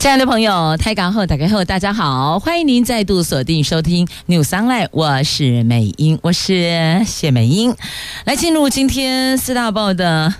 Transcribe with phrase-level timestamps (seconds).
[0.00, 7.76] 亲爱的朋友，台港后打开后，大家好，欢迎您再度锁定收听 New Sunlight 我是美英，我是谢美英，
[8.24, 10.34] 来进入今天四大报的。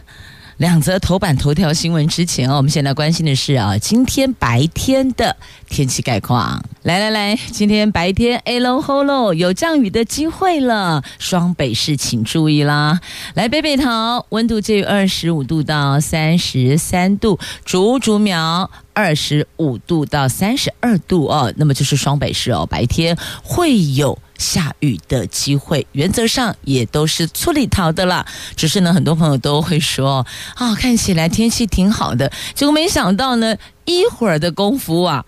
[0.56, 5.34] 两则头版头条新闻之前哦，我们现在关心的是啊，今天白天的
[5.68, 6.62] 天气概况。
[6.82, 13.00] 来来来，今天白天哎喽吼喽，有降雨的机会了，双北市请注意啦。
[13.34, 24.18] 来北北桃，温度介于二十五度到三十三度，竹竹苗二十五度到三十二度哦，那么就是双北市哦，白天会有。
[24.40, 28.24] 下雨的机会，原则上也都是粗里逃的啦。
[28.56, 35.26] 只是呢，很多朋友都会说啊、看起来天气挺好的，结果没想到呢，一会儿的功夫啊，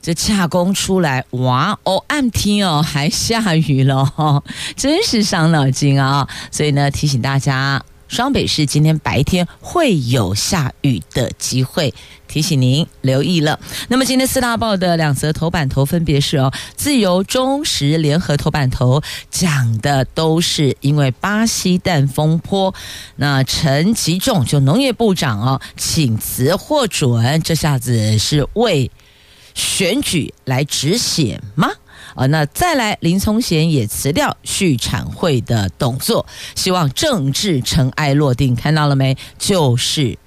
[0.00, 4.42] 这恰工出来，哇哦，暗天哦，还下雨了，
[4.74, 6.26] 真是伤脑筋啊！
[6.50, 7.84] 所以呢，提醒大家。
[8.08, 11.92] 双北市今天白天会有下雨的机会，
[12.36, 13.58] 提醒您留意了。
[13.88, 22.74] 那么今天四大报的两则头版头分别是哦，自由、中时、联合头版头讲的都是因为巴西蛋风波，
[23.16, 28.90] 那陈吉仲就农业部长哦请辞获准，这下子是为
[29.54, 31.70] 选举来止血吗？
[32.16, 38.54] 啊，那再来，林聪贤也辞掉畜产会的董座，希望政治尘埃落定。
[38.54, 39.16] 看到了没？
[39.38, 40.18] 就是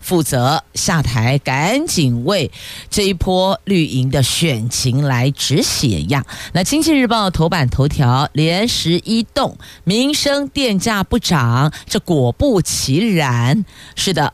[0.00, 2.50] 负责下台，赶紧为
[2.90, 6.24] 这一波绿营的选情来止血呀。
[6.52, 14.32] 那经济日报头版头条，连十一栋，民生电价不涨，这果不其然，是的。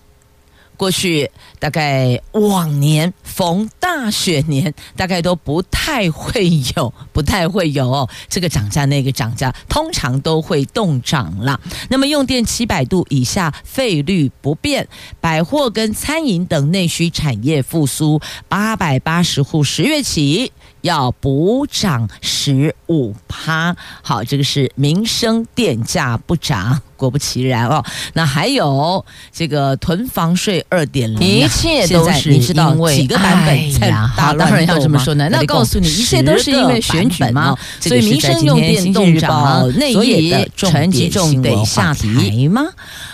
[0.76, 11.60] 过去大概往年逢大雪年，大概都不太会有， 不太会有哦，这个涨价那个涨价，通常都会冻涨了。
[11.88, 14.86] 那么用电七百度以下费率不变，
[15.20, 20.52] 百货跟餐饮等内需产业复苏，八百八十户十月起
[20.82, 23.76] 要补涨十五趴。
[24.02, 26.82] 好，这个是民生电价不涨。
[26.96, 27.84] 果不其然哦，
[28.14, 35.28] 那还有这个囤房税二点零，一切都是你知道几个版本在大当然要这么说呢。
[35.30, 42.08] 那告诉你，一切都是因为选举嘛，所以民生用电动涨，内以陈吉仲得下台
[42.50, 42.66] 吗？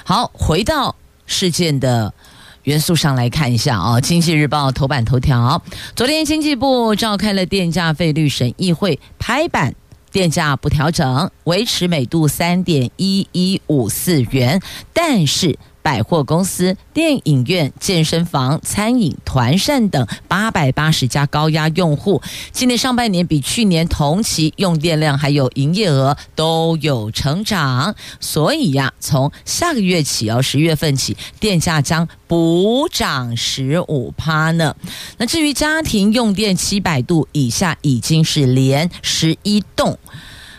[0.04, 0.94] 好，回到
[1.26, 2.12] 事件的
[2.64, 5.62] 元素上来看一下啊，哦，《经济日报》头版头条，
[5.96, 9.74] 昨天经济部召开了电价费率审议会，拍板。
[10.12, 14.60] 电价不调整，维持每度三点一一五四元，
[14.92, 15.58] 但是。
[15.82, 22.22] 百货公司、电影院、健身房、餐饮、团膳等八百八十家高压用户，
[22.52, 34.76] 今年上半年比去年同期用电量还有营业额都有成长，所以呀，从下个月起哦，十月份起，电价将补涨十五趴呢。
[35.16, 39.98] 那至于家庭用电七百度以下，已经是连十一栋，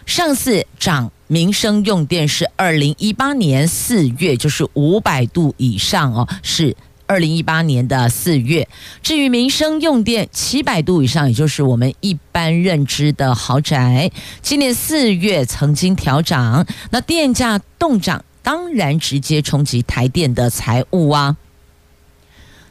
[0.06, 1.10] 上次涨。
[1.28, 6.76] 民生用电是二零一八年四月，就是五百度以上哦，是
[7.08, 8.68] 二零一八年的四月。
[9.02, 14.12] 至于民生用电七百度以上，也就是我们一般认知的豪宅，
[14.42, 21.36] 今年四月曾经调涨，那电价动涨，当然直接冲击台电的财务啊。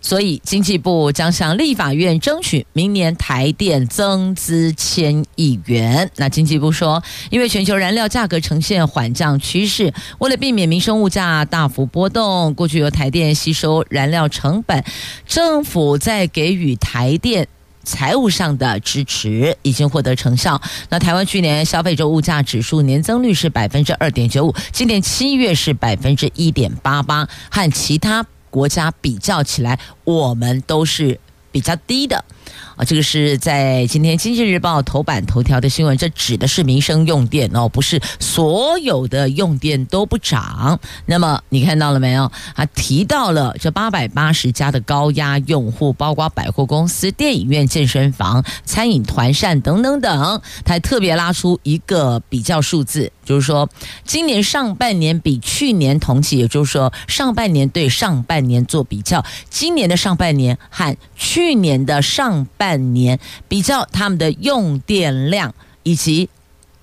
[0.03, 6.11] 所以，经济部将向立法院争取明年台电增资千亿元。
[6.17, 14.85] 那经济部说，因为全球燃料价格呈现缓降趋势，为了避免民生物价大幅波动，过去由台电吸收燃料成本，
[15.27, 17.47] 政府在给予台电
[17.85, 20.61] 财务上的支持已经获得成效。
[20.89, 28.27] 那台湾去年消费者物价指数年增率是百分之二点九五，今年七月是百分之一点八八，和其他。
[28.53, 31.19] 国家比较起来，我们都是
[31.51, 32.23] 比较低的。
[32.77, 40.79] 啊，这个是在今天《经济日报》头版头条的新闻，这指的是民生用电哦，不是所有的用电都不涨。
[41.07, 42.31] 那么你看到了没有？
[42.55, 50.41] 他提到了这八百八十家的高压用户，包括百货公司、电影院、健身房、餐饮、团膳等等等。
[50.65, 53.69] 他还特别拉出一个比较数字，就是说
[54.05, 66.31] 今年上半年比去年同期，也就是说上半年对上半年做比较，今年的上半年和去年的上上半年比较他们的用电量以及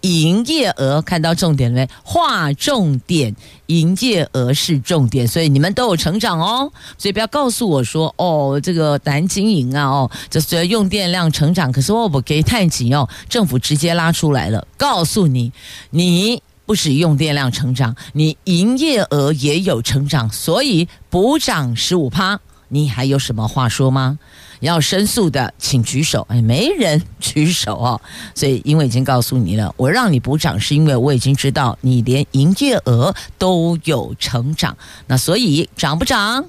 [0.01, 1.90] 营业额看到重点没？
[2.04, 3.36] 划重点，
[3.66, 6.72] 营业额是重点，所以你们都有成长哦。
[6.98, 13.10] 所以不要告诉我说哦，这个难经营啊，哦，这是用电量成长，可是我不给太紧哦。
[13.28, 15.52] 政府直接拉出来了，告诉你，
[15.90, 24.18] 你不止用电量成长，你营业额也有成长，所以补涨十五趴，你还有什么话说吗？
[24.59, 26.25] 要申诉的，请举手。
[26.29, 28.01] 哎，没人举手哦。
[28.35, 34.77] 所以，因为已经告诉你了，我让你补涨，是因为我已经知道你连营业额都有成长。
[35.07, 36.45] 那所以涨不涨？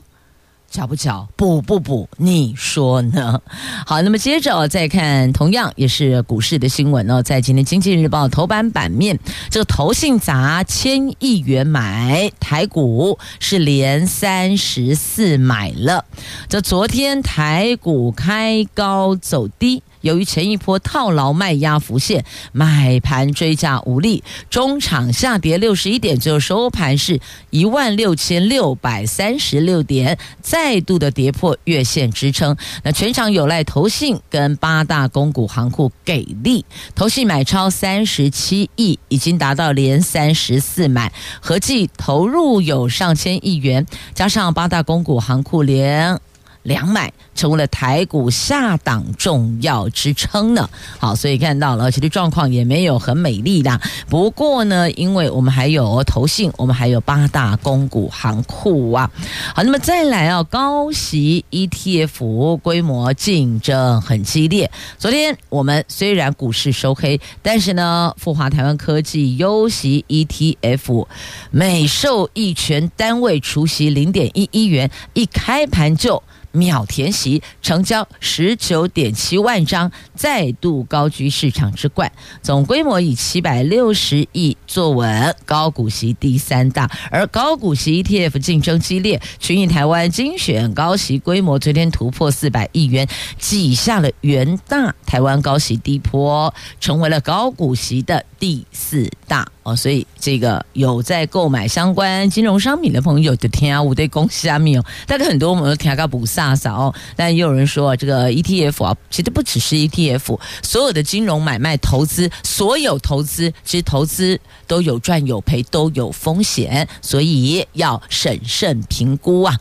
[0.70, 1.28] 巧不巧？
[1.34, 2.08] 补不补？
[2.16, 3.42] 你说呢？
[3.84, 9.18] 好，那么接着再看，同样也是股市的新闻哦，在今天《经济日报》头版版面，
[9.50, 16.04] 这个投信砸千亿元买台股，是连三十四买了。
[16.48, 19.82] 这昨天台股开高走低。
[20.00, 27.20] 由于前一波套牢卖压浮现，买盘追价无力，中场下跌六十一点，最后收盘是
[27.50, 32.56] 一万六千六百三十六点，再度的跌破月线支撑。
[32.82, 36.64] 那全场有赖投信跟八大公股行库给力，
[36.94, 46.18] 投信买超三十七亿，已经达到连三十四买，合计投入有上千亿元，加上八大公股行库连
[46.62, 47.12] 两买。
[47.32, 50.68] 成为了台股下档重要支撑呢。
[50.98, 53.80] 好，所以看到了，其实状况也没有很美丽的。
[54.10, 59.10] 不过呢，因为我们还有投信，我们还有八大公股行库啊。
[59.54, 64.70] 好，那么再来啊，高息 ETF 规模竞争很激烈。
[64.98, 71.06] 昨天我们虽然股市收黑，但是呢，富华台湾科技优息 ETF
[71.50, 76.22] 每受益权单位除息零点一一元，一开盘就。
[76.52, 82.10] 秒填席，成交十九点七万张，再度高居市场之冠，
[82.42, 86.90] 总规模以七百六十亿坐稳高股息第三大。
[87.10, 93.06] 而高股息 ETF 竞争激烈，群益台湾精选高息规模昨天突破四百亿元，
[93.38, 99.46] 挤下了元大台湾高息低波，成为了高股息的第四大。
[99.62, 106.94] 哦，所以这个有在购买相关金融商品的朋友，就听啊，我对恭喜啊，没有，但是很多我们都听个不大嫂。
[107.14, 119.54] 但也有人说，这个 ETF 啊，其实不只是 ETF，所有的金融买卖投资，所有投资其实投资都有赚有赔，都有风险，所以要审慎评估啊。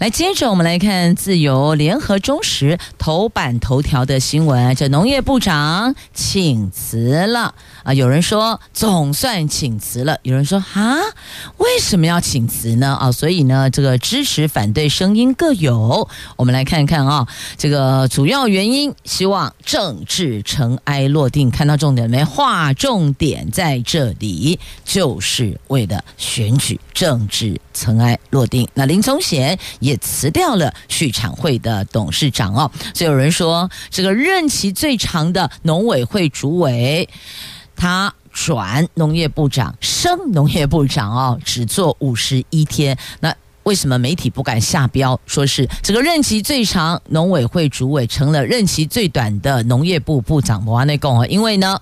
[0.00, 7.92] 来，接着我们来看自由联合中时头版头条的新闻，这农业部长请辞了啊！
[7.92, 10.96] 有人说总算请辞了，有人说啊，
[11.58, 12.96] 为什么要请辞呢？
[12.98, 16.08] 啊，所以呢，这个支持反对声音各有。
[16.36, 21.50] 我们来看看啊，这个主要原因，希望政治尘埃落定。
[21.50, 22.24] 看到重点没？
[22.24, 28.68] 划重点在这里，就是为了选举，政治尘埃落定。
[28.74, 29.96] 那林宗贤也。
[30.00, 37.08] 辞掉了畜产会的董事长哦，所以有人说，这个任期最长的农委会主委，
[37.76, 42.96] 他转农业部长，升农业部长哦，只做五十一天。
[43.20, 43.32] 那
[43.64, 50.64] 为什么媒体不敢下标，说是这个任期最长农委会主委成了任期最短的农业部部长？
[50.66, 51.78] 我内共哦，因为呢。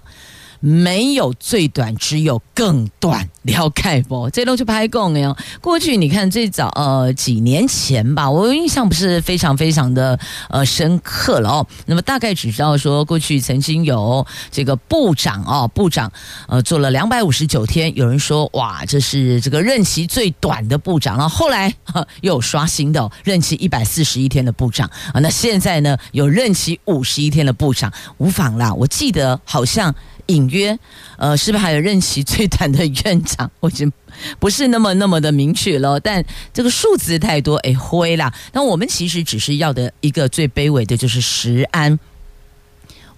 [0.61, 3.29] 没有最短，只有更短。
[3.43, 4.29] 了解不？
[4.31, 5.35] 这都是拍供哎。
[5.61, 10.19] 过去你看最早呃几年前吧，我印象不是非常非常的
[10.51, 11.67] 呃深刻了哦。
[11.87, 16.13] 那么大概只知道说，过去曾经有这个部长哦，部长
[16.47, 21.17] 呃做了两百五十九天，有人说哇，这是这个任期最短的部长。
[21.17, 21.75] 然后后来
[22.21, 25.21] 又有刷新的、任期一百四十一天的部长啊。
[25.21, 28.75] 那现在呢，有任期五十一天的部长，无妨啦。
[28.75, 29.95] 我记得好像。
[30.29, 30.79] 隐约，
[31.19, 33.51] 呃，是不是还有任期最短的院长？
[33.61, 33.93] 我已经
[34.39, 36.01] 不是那么那么的明确了。
[36.01, 38.33] 但这个数字太多，哎，灰啦。
[38.53, 41.99] 那我们其实只是要的一个最卑微的，就是食安。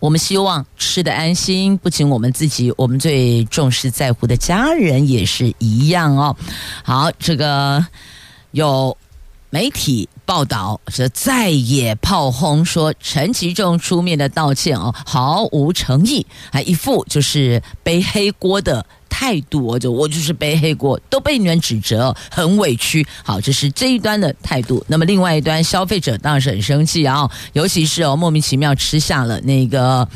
[0.01, 6.37] 我们希望吃得安心，不仅我们自己，我们最重视在乎的家人也是一样哦。
[6.83, 7.87] 好，这个
[8.53, 8.97] 有。
[9.51, 23.05] 媒体报道说，再也炮轰说陈吉仲出面的道歉哦，毫无诚意，还一副就是背黑锅的态度，我就我就是背黑锅，都被你们指责，很委屈。
[23.25, 24.85] 好，这是这一端的态度。
[24.87, 30.09] 那么另外一端，消费者当然是很生气啊，尤其是哦莫名其妙吃下了那个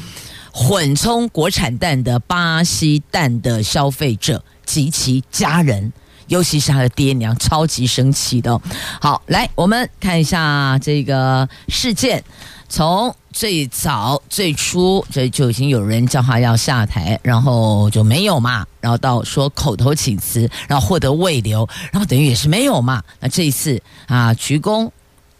[0.52, 5.92] 混充国产蛋的巴西蛋的消费者及其家人。
[6.28, 8.60] 尤其是他的爹娘超级生气的。
[9.00, 12.22] 好，来我们看一下这个事件，
[12.68, 23.02] 从最早最初这就已经有人叫他要下台，然后就没有嘛，然后到说口头请辞，然后获得慰留，然后等于也是没有嘛。
[23.20, 24.90] 那这一次啊，鞠躬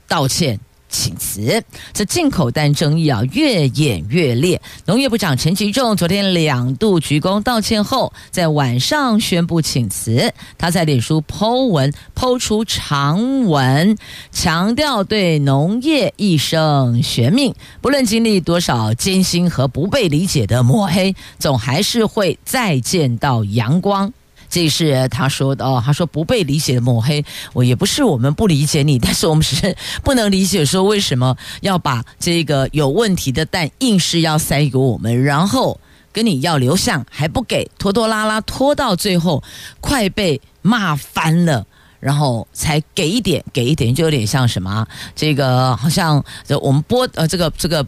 [0.09, 0.59] 道歉。
[0.95, 1.61] 请辞，
[1.93, 4.63] 这进口蛋争议啊越演越烈。
[4.87, 10.33] 农业部长陈吉仲昨天两度鞠躬道歉后，在晚上宣布请辞。
[10.57, 13.99] 他在脸书 po 文剖出长文，
[14.31, 24.13] 强调对农业一生悬命，不论经历多少艰辛和不被理解的抹黑，总还是会再见到阳光。
[24.49, 35.81] 这是他说的哦，他说不被理解的抹黑，我也不是我们不理解你，但是我们是不能理解说为什么要把这个有问题的蛋硬是要塞给我们，然后
[36.13, 39.43] 跟你要流向还不给，拖拖拉拉拖到最后
[39.81, 41.67] 快被骂翻了，
[41.99, 44.87] 然后才给一点给一点，就有点像什么
[45.17, 47.85] 这个好像这我们剥呃这个这个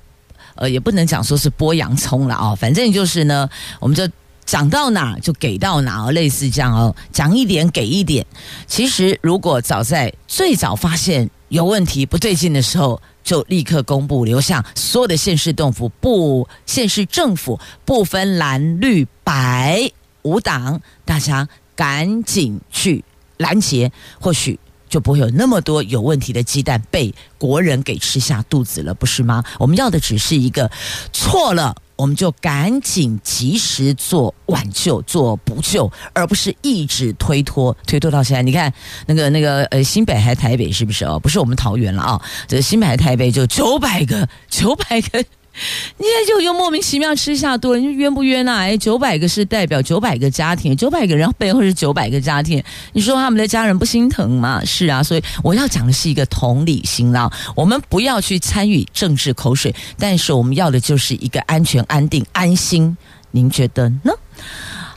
[0.56, 3.48] 呃也不能讲说是剥洋葱了啊、反正就是呢，
[3.78, 4.08] 我们就。
[4.46, 8.24] 讲到哪就给到哪，类似这样哦，讲一点给一点。
[8.66, 19.90] 其实如果早在最早发现有问题不对劲的时候，就立刻公布流向所有的县市政府不县市政府不分蓝绿白
[20.22, 23.04] 五党，大家赶紧去
[23.38, 29.42] 拦截，或许就不会有那么多有问题的鸡蛋被国人给吃下肚子了，不是吗？
[29.58, 30.70] 我们要的只是一个
[31.12, 31.74] 错了。
[31.96, 38.42] 我们就赶紧及时做挽救、做补救，而不是一直推脱、推脱到现在。
[38.42, 38.72] 你看
[39.06, 41.18] 那个、那个呃，新北还台北是不是哦？
[41.18, 45.24] 不是我们桃园了啊、这新北还台北就九百个、九百个。
[45.98, 48.58] 你也就又莫名其妙吃下肚了，你冤不冤啊？
[48.58, 54.62] 哎，九百个是代表九百个家庭，九百个人背后是九百个家庭，你说他们的家人不心疼吗？
[54.64, 57.30] 是啊，所以我要讲的是一个同理心啦。
[57.54, 62.96] 我们不要去参与政治口水，但是我们要的就是一个安全、安定、安心。
[63.30, 64.12] 您觉得呢？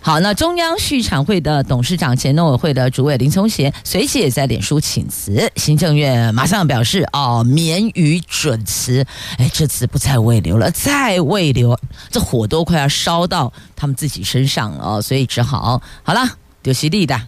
[0.01, 9.05] 好，那中央畜产会的董事长、前农委会的主委林聪贤随即也在脸书请辞，行政院马上表示哦，免予准辞。
[9.37, 11.77] 哎，这次不再慰留了，再慰留，
[12.09, 16.21] 这火都快要烧到他们自己身上了哦，所以只好好了，
[16.63, 17.19] 丢犀利的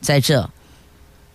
[0.00, 0.48] 在这。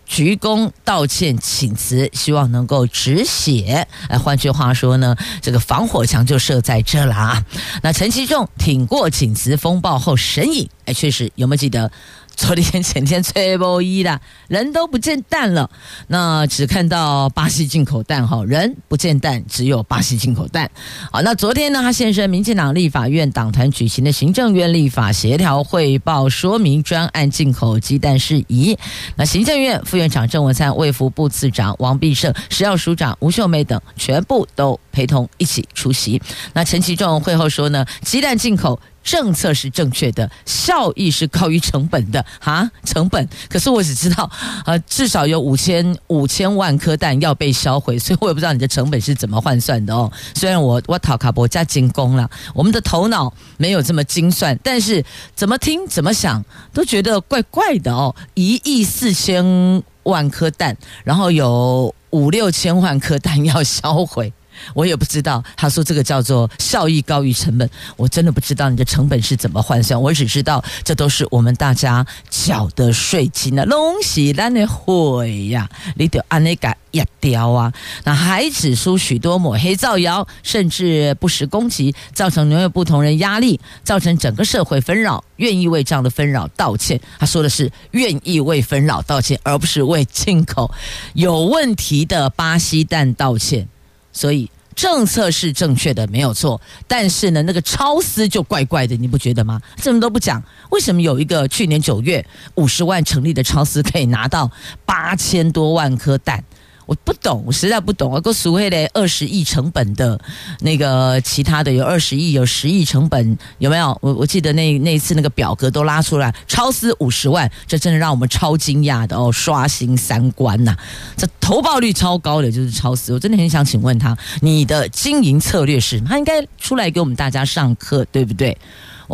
[0.06, 3.86] 鞠躬道歉请辞，希望能够止血。
[4.08, 7.44] 哎，换句话说呢，这个防火墙就设在这了啊。
[7.82, 11.90] 那陈其仲挺过请辞风暴后神隐，哎，确实有没有记得？
[12.36, 15.70] 昨天前天吹波一的 人都不见蛋了，
[16.08, 20.70] 那只看到巴西进口蛋哈，人不见蛋，只有巴西进口蛋。
[21.10, 28.76] 好，那昨天呢，他现身民进党立法院党团举行的行政院立法协调汇报，说明专案进口鸡蛋事宜。
[29.16, 36.20] 那行政院副院长郑文灿、卫福部次长王必胜、食药署长吴秀梅等全部都陪同一起出席。
[36.52, 38.78] 那陈其仲会后说呢，鸡蛋进口。
[39.04, 43.28] 政策是正确的，效益是高于成本的哈，成本。
[43.48, 44.28] 可是我只知道，
[44.64, 50.10] 呃，至少有五千五千万颗蛋要被销毁，所以我也不知道你的成本是怎么换算的哦。
[50.34, 56.42] 虽然我我讨卡博加精工了，我们的头脑没有这么精算，但是怎么听怎么想
[56.72, 58.16] 都觉得怪怪的哦。
[58.32, 64.32] 一亿四千万颗蛋，然后有五六千万颗蛋要销毁。
[64.72, 70.00] 我也不知道，他说这个叫做效益高于成本，我真的不知道你的成本是怎么换算。
[70.00, 77.72] 我只知道这都是我们大家缴的税金啊，拢是咱的血呀，你得按那个压掉啊。
[78.04, 85.22] 那还指出许多抹黑造谣，甚至不实攻击，造成农业不同人压力，造成整个社会纷扰。
[85.36, 87.00] 愿意为这样的纷扰道歉。
[87.18, 90.70] 他说的是愿意为纷扰道歉，而不是为进口
[91.14, 93.68] 有问题的巴西蛋道歉。
[94.14, 96.58] 所以政策是正确的，没有错。
[96.88, 99.60] 但是呢，那个超丝就怪怪的，你不觉得吗？
[99.76, 104.50] 这么都不讲，为什么有一个去年九月五十万成立的超丝可以拿到
[104.86, 106.42] 八千多万颗蛋？
[106.86, 108.20] 我不懂，我实在不懂啊！
[108.20, 110.20] 个所谓的二十亿成本的
[110.60, 113.96] 那个其他的有二十亿，有十亿成本，有没有？
[114.02, 120.76] 我我记得那那一次那个表格都拉出来，超丝五十万，这真的让我们超惊讶的哦，刷新三观呐！
[121.16, 126.00] 这投报率超高的就是超丝，我真的很想请问他，你的经营策略是？
[126.00, 128.56] 他应该出来给我们大家上课，对不对？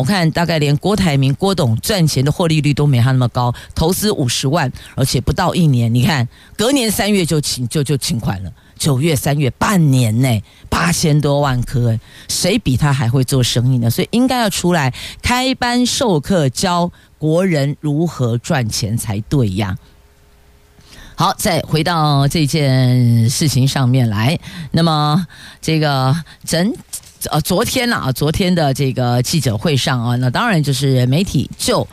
[0.01, 6.27] 我看大概连郭台铭、郭董赚钱的获利率都没他那么高，投资五十万，而且不到一年，你看
[6.57, 13.91] 隔年三月就请就就请款了，九月三月半年内八千多万颗，谁比他还会做生意呢？
[13.91, 14.91] 所以应该要出来
[15.21, 19.77] 开班授课，教国人如何赚钱才对呀。
[21.15, 24.41] 好，再回到这件事情上面来，
[24.71, 25.27] 那么
[25.61, 26.17] 这个
[26.47, 26.73] 整。
[27.29, 31.87] 呃，昨天呢啊，昨天的这个记者会上啊，那当然就是媒体就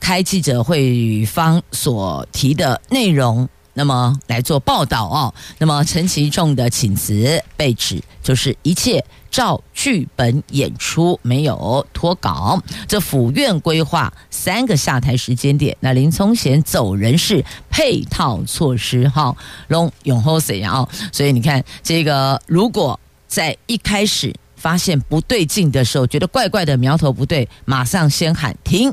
[0.00, 5.32] 开记者会方所提的内容，那么来做报道哦。
[5.58, 12.60] 那么陈其重的请辞被指就是一切照剧本演出，没有脱稿。
[12.88, 19.36] 这府院规划三个下台时间点，那林聪贤走人是配套措施哈，
[19.68, 20.88] 龙永后谁啊？
[21.12, 22.98] 所以你看这个如果。
[23.30, 28.92] 在一开始发现不对劲的时候，觉得怪怪的苗头不对，马上先喊停，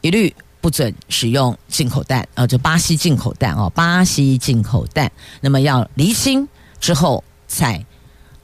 [0.00, 5.10] 一律不准使用进口蛋，呃，就巴西进口蛋哦，巴西进口蛋，
[5.40, 6.46] 那么要厘清
[6.80, 7.86] 之后才。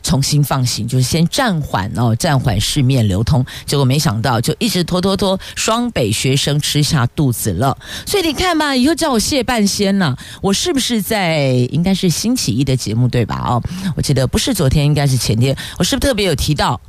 [0.03, 3.45] 重新放行，就是先暂缓哦，暂缓市面流通。
[3.65, 7.77] 结果没想到，就一直拖拖拖，双北学生吃下肚子了。
[8.05, 10.17] 所以你看吧，以后叫我谢半仙了。
[10.41, 13.43] 我是不是在应该是星期一的节目对吧？
[13.47, 13.63] 哦，
[13.97, 15.57] 我记得不是昨天，应该是前天。
[15.79, 16.81] 我是不是特别有提到，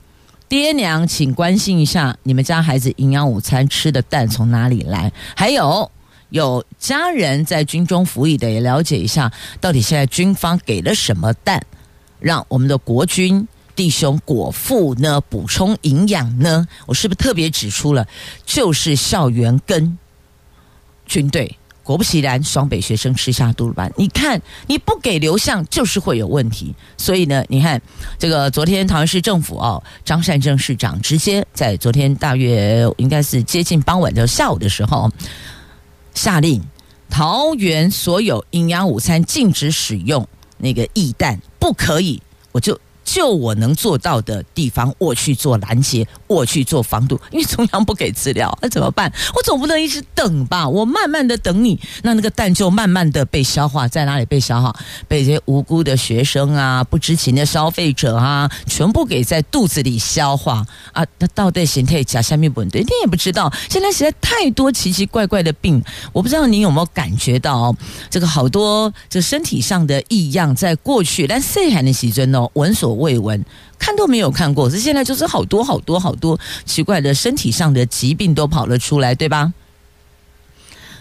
[0.50, 5.12] 爹娘请关心一下你们家孩子营养午餐吃的蛋从哪里来？
[5.36, 5.89] 还有
[6.29, 11.63] 有家人在军中服役的，也了解一下，到底现在军方给了什么蛋？
[12.24, 16.65] 让我们的国军弟兄果腹呢，补充营养呢？
[16.86, 18.08] 我是不是特别指出了，
[18.46, 19.98] 就是校园跟
[21.06, 21.58] 军队？
[21.84, 23.89] 果不其然，双北学生吃下肚了吧？
[23.98, 26.74] 你看，你不给流向，就是会有问题。
[26.98, 27.82] 所以呢，你看
[28.18, 35.12] 这个昨天桃园市政府哦，张善政市长直接在昨天大约应该是接近傍晚的下午的时候，
[36.13, 36.63] 下令
[37.10, 40.25] 桃园所有营养午餐禁止使用
[40.57, 41.39] 那个液蛋。
[41.60, 47.19] 不可以，我就就我能做到的地方，我去做拦截，我去做防堵。
[47.31, 49.12] 因为中央不给资料，那怎么办？
[49.36, 50.67] 我总不能一直等吧？
[50.67, 54.74] 我慢慢的等你，那那个蛋就慢慢的被消化，在哪里被消化？
[55.07, 61.05] 被这些无辜的学生啊、不知情的消费者啊，全部给在肚子里消化啊！
[61.20, 63.51] 那到底形态假下面不对，你也不知道。
[63.70, 67.75] 现在实在太多奇奇怪怪的病，我不知道你有没有感觉到，
[68.09, 72.50] 这个好多这身体上的异样，在过去，但谁还能习尊哦？
[72.53, 73.44] 闻所未闻。
[73.77, 79.51] 看都没有看过，这现在就是好多好多好多奇怪的身体上的疾病都跑了出来，对吧？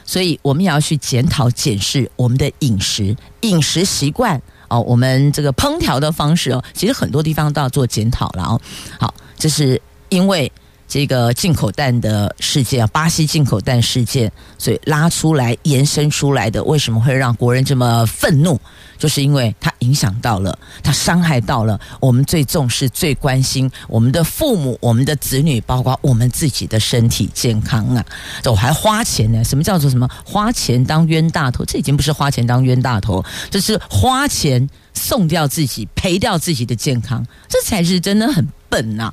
[0.05, 8.61] 所以我们也要去检讨检视我们的饮食饮食习惯哦，我们这个烹调的方式哦，其实很多地方都要做检讨了哦。
[8.99, 10.51] 好，这是因为。
[10.93, 18.61] 这个进口蛋的事件啊，巴西进口蛋事件，所以拉出来延伸出来的，为什么会让国人这么愤怒？
[18.99, 28.05] 就是因为它影响到了，它伤害到了我们最重视、最关心我们的父母、我们的子女，包括我们自己的身体健康啊！
[28.43, 29.43] 这我还花钱呢？
[29.43, 31.65] 什么叫做什么花钱当冤大头？
[31.65, 39.13] 这已经不是花钱当冤大头，这是花钱送掉自己、赔掉自己的健康，这才是真的很笨呐、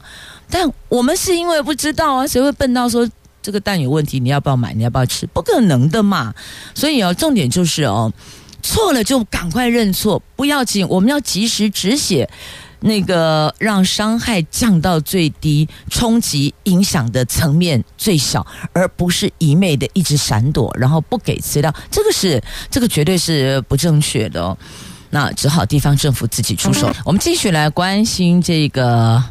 [0.50, 3.08] 但我们是因为不知道啊，谁会笨到说
[3.42, 4.20] 这个蛋有问题？
[4.20, 4.74] 你要不要买？
[4.74, 5.26] 你要不要吃？
[5.28, 6.34] 不可能的嘛！
[6.76, 8.12] 所以哦，重点就是哦，
[8.62, 12.30] 错了就赶快认错，不要紧，我们要及时止血，
[12.82, 24.58] 那个让伤害降到最低，冲击影响的层面最小，而不是一昧的一直闪躲，然后不给资料，这个是这个绝对是不正确的哦。
[25.12, 26.92] 那只好地方政府自己出手。
[27.06, 29.24] 我们继续来关心这个。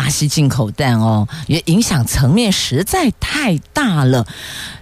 [0.00, 4.26] 巴西进口蛋哦，也影响层面实在太大了。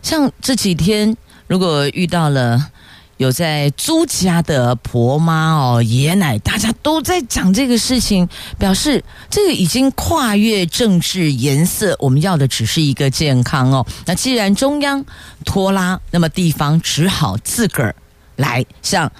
[0.01, 1.17] 像这几天，
[1.49, 2.71] 如果遇到了
[3.17, 8.29] 有在租家的婆妈哦、爷奶，大家都在讲这个事情，
[8.61, 13.85] 表示这个已经跨越政治颜色，我们要的只是一个健康哦。
[14.07, 15.05] 那既然中央
[15.45, 17.97] 拖拉，那么地方只好自个儿
[18.37, 19.11] 来，像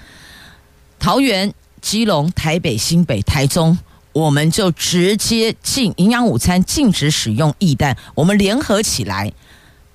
[0.97, 3.77] 桃园、基隆、台北、新北、台中。
[4.13, 7.95] 我们就直接禁营养午餐，禁止使用液蛋。
[8.15, 9.31] 我们联合起来，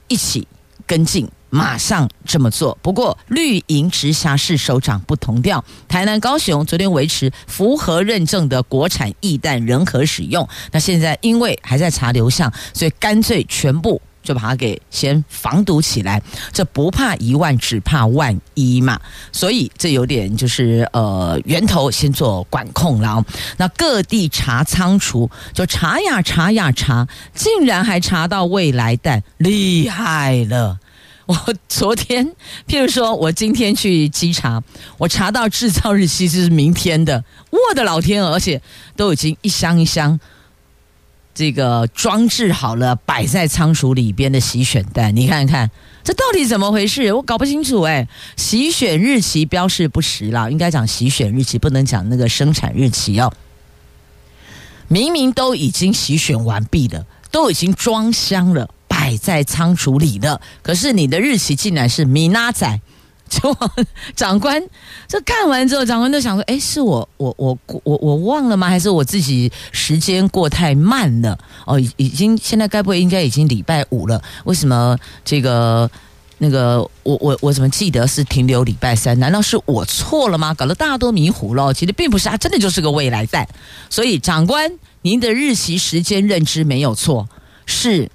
[0.09, 0.46] 一起
[0.87, 2.79] 跟进，马上这么做。
[2.81, 10.48] 不过绿营直辖市首长不同调，台南、高雄昨天维持符合认证的国产液蛋仍可使用。
[10.72, 16.21] 那现在因为还在查流向，所以干脆全部就把它给先防堵起来。
[16.53, 19.01] 这不怕一万，只怕万一嘛。
[19.31, 23.25] 所以这有点就是呃源头先做管控了。
[23.59, 30.81] 那各地查仓储，就查呀查呀查，竟然还查到未来蛋，厉害了。
[31.27, 32.27] 我昨天，
[32.69, 34.63] 譬如说，我今天去稽查，
[34.99, 38.61] 我查到制造日期是明天的，我的老天，而且
[38.95, 40.21] 都已经一箱一箱
[41.35, 45.70] 这个装置好了，摆在仓储里边的洗选袋，你看看
[46.05, 47.12] 这到底怎么回事？
[47.12, 48.07] 我搞不清楚哎。
[48.37, 53.33] 洗选日期标示不实啦，应该讲洗选日期，不能讲那个生产日期哦。
[54.88, 58.68] 明明都已经洗选完毕的，都已经装箱了。
[58.87, 62.81] 摆在仓储里的，可是你的日期竟然是米拉仔，
[63.29, 63.57] 就
[64.15, 64.63] 长官
[65.09, 68.69] 这看完之后，长官都想说：哎，是我我我我我忘了吗？
[68.69, 71.39] 还是我自己时间过太慢了？
[71.67, 74.23] 哦，已经现在该不会应该已经礼拜五了？
[74.45, 75.91] 为什么这个
[76.39, 79.19] 那个我我我怎么记得是停留礼拜三？
[79.19, 80.55] 难道是我错了吗？
[80.55, 81.73] 搞得大家都迷糊了。
[81.73, 83.49] 其实并不是，他真的就是个未来蛋。
[83.91, 84.71] 所以长官，
[85.03, 87.29] 您的日期时间认知没有错，
[87.67, 88.11] 是。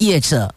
[0.00, 0.54] 业者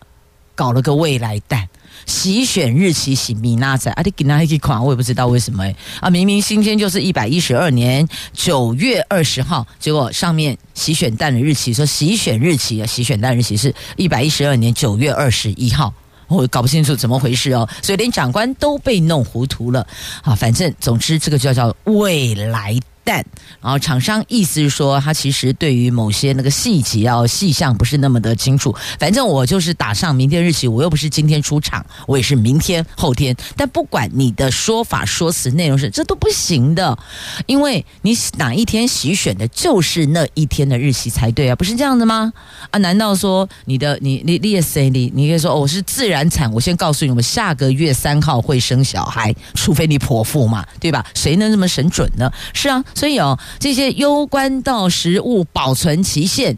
[0.55, 1.67] 搞了个未来蛋，
[2.05, 15.93] 洗选日期洗米纳仔，啊，你给他一款，我也不知道为什么哎，啊，明明今天就是一百一十二年九月二十号，结果上面洗选蛋的日期说洗选日期啊，洗选蛋日期是一百一十二年九月二十一号，
[16.27, 19.85] 我搞不清楚怎么回事哦，所以连长官都被弄糊涂了
[20.21, 22.77] 啊，反正总之这个就叫未来。
[23.03, 23.17] 但，
[23.61, 28.73] 然后厂商意思是说，他其实对于某些那个细节啊、细项不是那么的清楚。
[28.97, 33.35] 反正我就是打上明天日期，我又不是今天出厂，我也是明天、后天。
[33.57, 36.97] 但不管你的说法、说辞内容是，这都不行的，
[37.45, 42.31] 因为你哪一天洗选的，就是那一天的日期才对啊，不是这样的吗？
[42.71, 51.05] 啊，难道说你的你你你也 say 你你可以说，我是自然产，我先告诉你，我们下个月三号会生小孩，除非你剖腹嘛，对吧？
[51.13, 52.31] 谁能这么神准呢？
[52.53, 52.81] 是啊。
[52.95, 56.57] 所以哦，这些攸关到食物保存期限，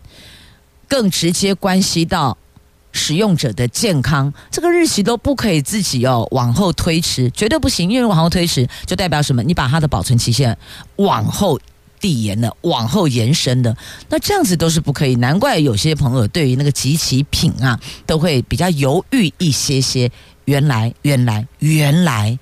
[0.88, 2.38] 更直接关系到
[2.91, 7.91] 使用者的健康，这个日期都不可以自己哦往后推迟，绝对不行。
[7.91, 9.43] 因为往后推迟，就代表什么？
[9.43, 10.58] 你把它的保存期限
[10.98, 11.60] 往后
[12.00, 13.76] 递延了，往后延伸的，
[14.10, 15.15] 那这样子都是不可以。
[15.15, 20.12] 难怪有些朋友对于那个即期品啊，都会比较犹豫一些些。
[20.45, 22.38] 原来，原来，原来。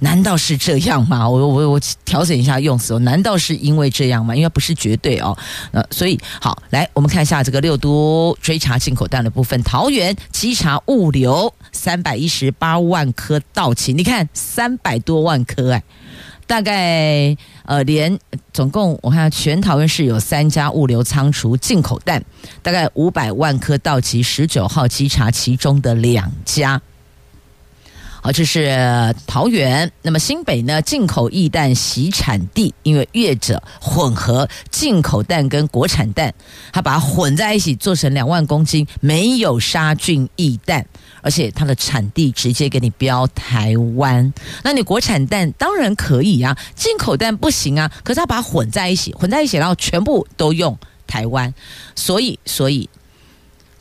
[0.00, 1.26] 难道是这样吗？
[1.28, 2.98] 我我我调整一下用词哦。
[3.00, 4.34] 难道是因为这样吗？
[4.34, 5.36] 因为不是绝对哦。
[5.72, 9.60] 呃，所以好，来我们看一下这个六都追查进口蛋的部分。
[9.62, 15.82] 桃园稽查物流三百一十八万颗到期，你看三百多万颗哎，
[16.46, 18.18] 大概呃连
[18.52, 22.24] 总共我看全桃园市有三家物流仓储进口蛋，
[22.62, 26.80] 大概五百万颗到期，十九号稽查其中的两家。
[28.32, 29.90] 这是桃园。
[30.02, 30.82] 那么新北呢？
[30.82, 36.32] 进口液蛋洗产地，因为业者混合进口蛋跟国产蛋，
[36.72, 40.84] 他把它混在一起做成两万公斤没有杀菌液蛋，
[41.22, 44.32] 而且它的产地直接给你标台湾。
[44.62, 47.90] 那你国产蛋当然可以啊，进口蛋不行啊。
[48.02, 51.52] 可是他把它混在一起，混在一起，然后全部都用台湾。
[51.94, 52.88] 所以，所以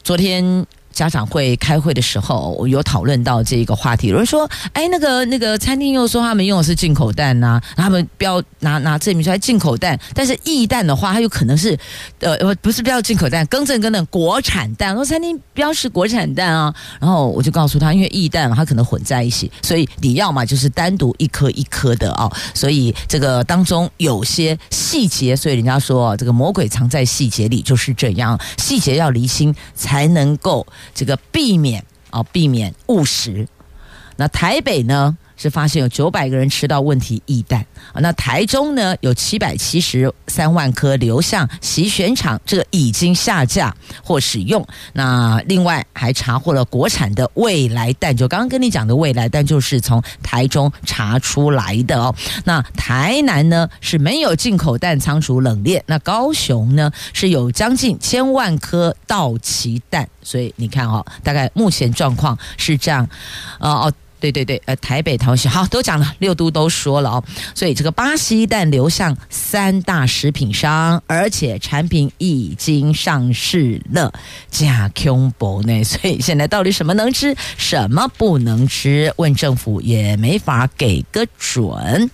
[0.04, 0.66] 昨天。
[0.98, 4.08] 家长会开会的时候，我有讨论到这个话题。
[4.08, 11.78] 有人说：“哎，那个那个餐厅又说他们用的是进口蛋呐、啊，他们标拿拿证明出来进口蛋，但是异蛋的话，它有可能是
[12.20, 14.96] 呃不是标进口蛋，更正更正国产蛋。
[14.96, 22.28] 说餐厅标示国产蛋啊， 然后我就告诉他，因为异蛋它可能混在一起，所以你要嘛就是单独一颗一颗的哦。
[22.56, 33.48] 所以这个当中有些细节，所以人家说这个魔鬼藏在细节里，就是这样，细节要厘清才能够。”这个避免啊，避免误食。
[34.16, 35.18] 那台北呢？
[35.38, 43.74] 是发现有九百个人吃到问题液蛋啊，那台中呢有七百七十三万颗流向洗选厂，这个已经下架
[44.04, 44.66] 或使用。
[44.94, 52.14] 那另外还查获了国产的未来蛋，就刚刚跟你讲的未来蛋，就是从台中查出来的哦。
[52.46, 63.08] 那台南呢是没有进口蛋仓储冷链，那高雄呢是有将近千万颗到期蛋，所以你看哦，大概目前状况是这样，
[63.60, 63.94] 哦哦。
[64.20, 74.12] 对对对，呃，台北、桃园好都讲了，六都都说了哦，所以这个巴西蛋流向三大食品商，而且产品已经上市了，
[74.50, 79.14] 假恐怖呢，所以现在到底什么能吃，什么不能吃？
[79.18, 82.10] 问政府也没法给个准。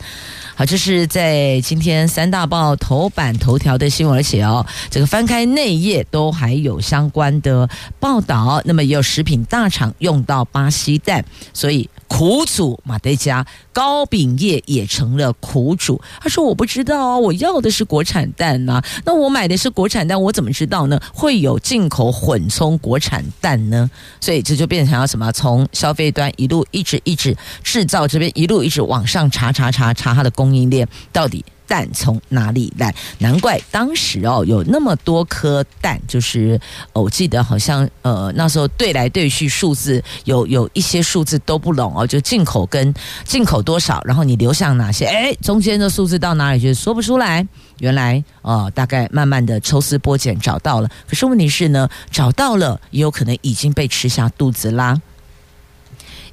[0.56, 7.68] 好，这是在今天三大报头版头条的新闻，而且哦，这个翻开内页都还有相关的
[8.00, 8.62] 报道。
[8.66, 11.90] 那么也有食品大厂用到巴西蛋，所以。
[12.16, 16.00] 苦主马德加高饼业也成了苦主。
[16.22, 18.86] 他说：“我不知道啊，我要的是国产蛋呐、啊。
[19.04, 21.02] 那我买的是国产蛋，我怎么知道呢？
[21.12, 23.90] 会有进口混充国产蛋呢？
[24.22, 25.32] 所以这就变成要什么？
[25.32, 31.44] 从消费端一路一直一直制造这边一路一直往上查查查查它的供应链到底。”
[31.74, 32.94] 蛋从哪里来？
[33.18, 36.60] 难怪当时哦有那么多颗蛋，就是
[36.94, 42.94] 我记得好像呃那时候对来对去数字有有一些数字都不拢哦，就进口跟
[43.26, 45.06] 进口多少，然后你流向哪些？
[45.08, 47.44] 哎，中间的数字到哪里去说不出来。
[47.80, 55.02] 原来哦，大概慢慢的抽丝剥茧找到了，可是问题是呢，找到了也有可能已经被吃下肚子啦。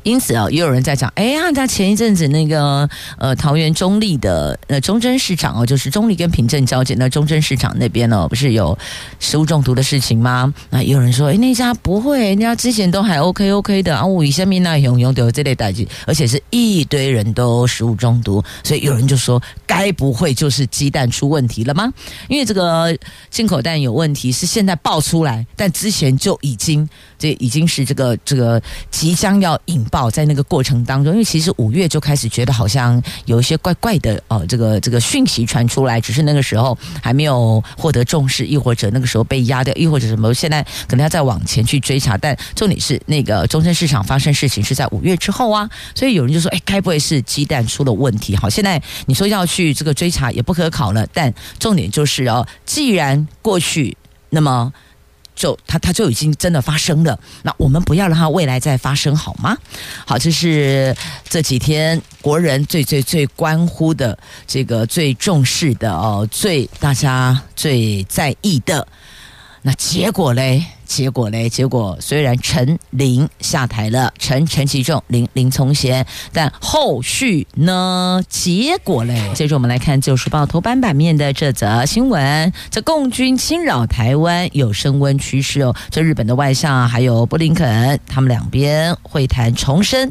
[0.02, 8.76] 因此啊，也有人在讲，哎呀，他前一阵子那个呃，桃园中立的呃中贞市场哦，就是中立跟平镇交界那中贞市场那边哦，不是有
[9.18, 10.54] 食物中毒的事情吗？
[10.70, 21.92] 那也有人说，哎，那家不会，那家之前都还 OK OK 的啊，我以下面那永永都有这类代志，而且是一堆人都食物中毒，所以有人就说，该不会就是鸡蛋出问题了吗？
[22.28, 22.96] 因为这个
[23.28, 28.58] 进口蛋有问题是现在爆出来，但之前就已经这已经是这个这个
[28.90, 29.84] 即将要引。
[29.90, 42.16] 报在那个过程当中，因为其实五月就开始觉得好像有一些怪怪的哦，这个这个讯息传出来，只是那个时候还没有获得重视，亦或者那个时候被压掉，亦或者什么，现在可能要再往前去追查。
[42.16, 48.35] 但重点是那个中正市场发生事情是在五月之后啊，所以有人就说，哎，该不会是鸡蛋出了问题？
[48.37, 51.07] 好，现在你说要去这个追查也不可考了。
[51.12, 53.96] 但重点就是哦，既然过去
[54.31, 54.72] 那么。
[55.40, 59.57] 就它它就已经真的发生了，那我们不要让它未来再发生好吗？
[60.05, 60.94] 好，这是
[61.26, 68.87] 这几天国人最最最关乎的这个最重视的哦，最大家最在意的。
[69.62, 70.62] 那结果嘞？
[70.90, 71.48] 结果嘞？
[71.48, 78.20] 结果虽然陈林下台了，陈陈其重、林林从贤，但后续呢？
[78.29, 79.31] 结果嘞？
[79.33, 85.72] 接着我们来看《自由时报》头版版面的这则新闻：这共军侵扰台湾有升温趋势哦。
[85.90, 90.11] 这日本的外相还有布林肯，他们两边会谈重申。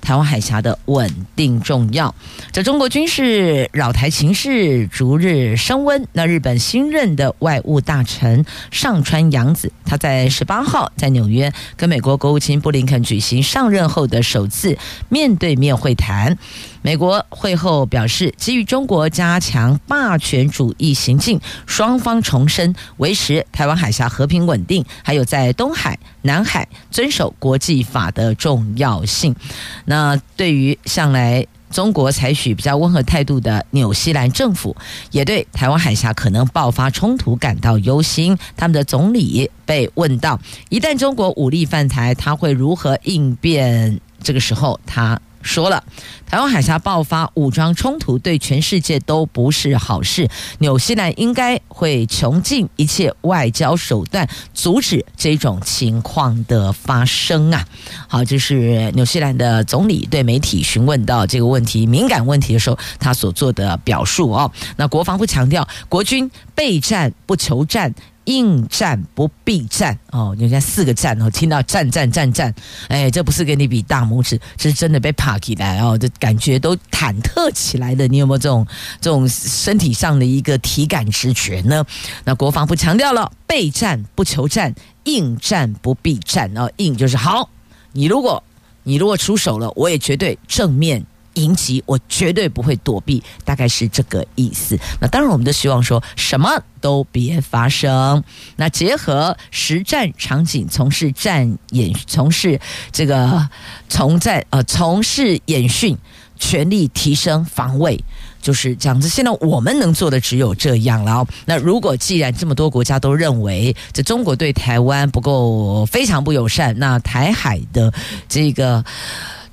[0.00, 2.14] 台湾海峡的稳定重要。
[2.52, 6.06] 这中国军事扰台情势逐日升温。
[6.12, 14.76] 那日本新任的外务大臣上川阳子，他在在十八号在纽约跟美国国务卿布林肯举行上任后的首次
[15.08, 16.36] 面对面会谈。
[16.82, 29.36] 美国会后表示，基于中国加强霸权主义行径，双方重申维持台湾海峡和平稳定，还有在东海、南海遵守国际法的重要性。
[29.84, 34.76] 那对于向来中国采取比较温和态度的纽西兰政府，
[35.10, 38.36] 也对台湾海峡可能爆发冲突感到忧心。
[38.56, 44.00] 他们的总理被问到，一旦中国武力犯台，他会如何应变？
[44.22, 45.20] 这个时候，他。
[45.48, 45.82] 说了，
[46.26, 50.28] 台湾海峡爆发武装冲突对全世界都不是好事。
[50.58, 57.64] 纽西兰应该会穷尽一切外交手段阻止这种情况的发生啊！
[58.06, 64.52] 好，这是纽西兰的总理对媒体询问到这个问题敏感问题的时候，他所做的表述哦。
[64.76, 67.94] 那国防部强调，国军备战不求战。
[68.28, 72.54] 应战不避战哦，人家四个战哦，听到战战战战，
[72.88, 78.06] 哎，这不是给你比大拇指，是真的被爬起来哦，这感觉都忐忑起来的。
[78.06, 78.66] 你有没有这种
[79.00, 81.82] 这种身体上的一个体感直觉呢？
[82.24, 87.48] 那国防部强调了，备战不求战，应战不避战哦，应就是好，
[87.92, 88.42] 你如果
[88.82, 91.02] 你如果出手了，我也绝对正面。
[91.38, 94.78] 迎击，我绝对不会躲避，大概是这个意思。
[95.00, 98.22] 那当然，我们都希望说什么都别发生。
[98.56, 102.60] 那结合实战场景，从事战演，从事
[102.92, 103.48] 这个
[103.88, 105.96] 从战呃从事演训，
[106.38, 108.02] 全力提升防卫，
[108.40, 109.08] 就是这样子。
[109.08, 111.26] 现在我们能做的只有这样了。
[111.46, 117.92] 那如果既然这么多国家都认为这中国对台湾不够非常不友善，那台海的
[118.28, 118.84] 这个。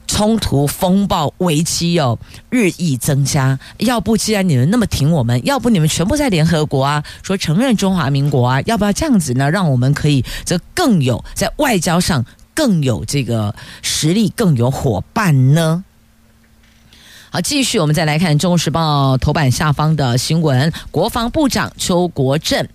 [0.07, 2.17] 冲突风暴危机哦，
[2.49, 3.57] 日益增加。
[3.77, 9.49] 要不，既然你们那么挺我们，要不你们全部在联合国啊，说承认中华民国啊，要不要这样子呢？
[9.49, 15.83] 让我们可以这更有在外交上更有这个实力，更有伙伴呢？
[17.31, 22.67] 好，继续我们再来看《中国时报》头版下方的新闻，国防部长邱国正。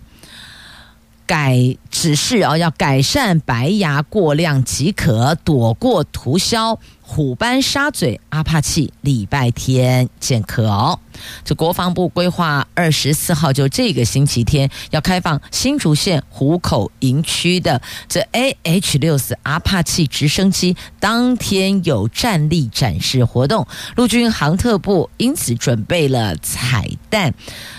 [1.31, 6.77] 改指示啊，要改善白牙过量即可躲过涂销。
[7.01, 10.97] 虎斑沙嘴阿帕契礼拜天见客哦。
[11.43, 27.33] 这国防部规划二十四号就这个星期天要开放新竹县湖口营区的这 AH 六四阿帕契直升机，当天有战力展示活动，陆军航特部因此准备了彩蛋，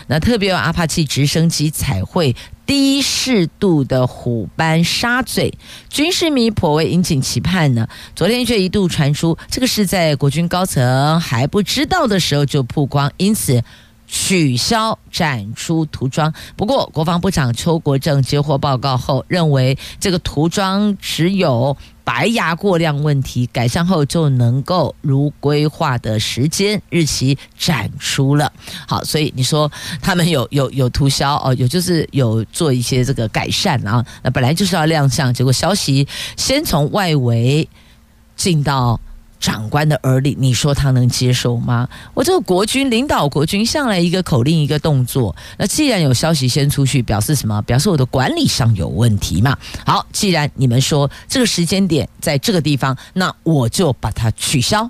[0.07, 2.35] 那特别有阿帕契直升机彩绘。
[2.73, 5.53] 低适度的虎斑沙嘴，
[5.91, 7.87] 军事迷颇为引颈期盼呢。
[8.17, 13.63] 昨天却一度传出，这个是在国军高层还不知道的时候就曝光，因此
[14.07, 16.33] 取消展出涂装。
[16.57, 21.77] 不过，国防部长邱国正接获报告后，认为这个涂装只有。
[22.05, 28.53] 白牙过量问题改善后，就能够如规划的时间日期展出了。
[28.87, 34.05] 好，所以你说他们有 有有涂销哦，有就是有做一些这个改善啊。
[34.23, 37.69] 那本来就是要亮相，结果消息先从外围
[38.37, 39.01] 进到。
[39.43, 41.89] 长官的耳里，你说他能接受吗？
[42.15, 45.35] 我这个国军领导国军，向来一个口令一个动作。
[45.59, 47.61] 那既然有消息先出去，表示什么？
[47.63, 49.59] 表示我的管理上有问题嘛。
[49.85, 54.89] 好，既然你们说这个时间点在这个地方，那我就把它取消，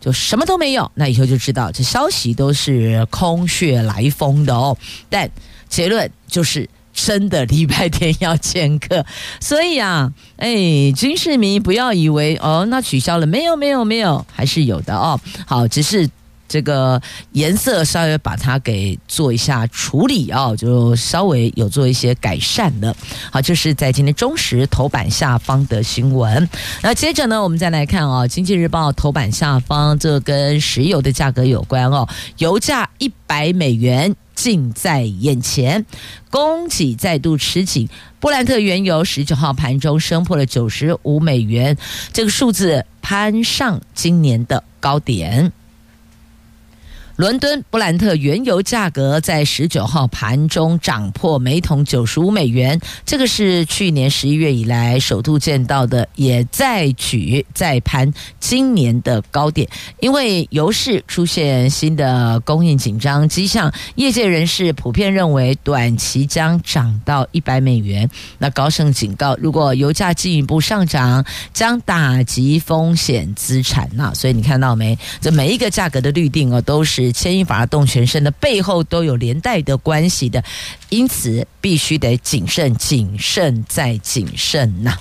[0.00, 0.90] 就什么都没有。
[0.94, 4.74] 那以后就知道这消息都是空穴来风的哦。
[5.10, 5.30] 但
[5.68, 6.66] 结论就是。
[6.92, 9.04] 真的礼拜天要见客，
[9.40, 15.18] 所以啊，哎，军事迷不要以为哦，那取消了没有没有没有，还是有的哦。
[15.46, 16.08] 好，只是
[16.46, 17.00] 这个
[17.32, 22.94] 颜色稍微把它给做一下处理哦，就稍微有做一些改善了。
[23.30, 26.46] 好，就是在今天中时头版下方的新闻。
[26.82, 34.14] 那接着呢，我们再来看哦，《经济日报》头版下方，这跟石油的价格有关哦，油价一百美元。
[34.42, 35.86] 近在眼前，
[36.28, 37.88] 供给再度吃紧。
[38.18, 41.78] 布兰特原油十九号盘中升破了九十五美元，
[42.12, 45.52] 这个数字攀上今年的高点。
[47.22, 59.68] 伦敦布兰特原油价格在十九号盘中涨破每桶九十五美元，这个是去年十一月以来首度见到的，也再举再攀今年的高点。
[60.00, 68.10] 因为油市出现新的供应紧张迹象，业界人士普遍认为短期将涨到一百美元。
[68.38, 73.88] 那高盛警告，如果油价进一步上涨，将打击风险资产。
[73.94, 74.98] 那所以你看到没？
[75.20, 77.11] 这每一个价格的预定哦，都是。
[77.12, 80.42] 牵一发而动全身的背后都有连带的关系的，
[80.88, 84.96] 因此必须得谨慎、谨慎再谨慎呐、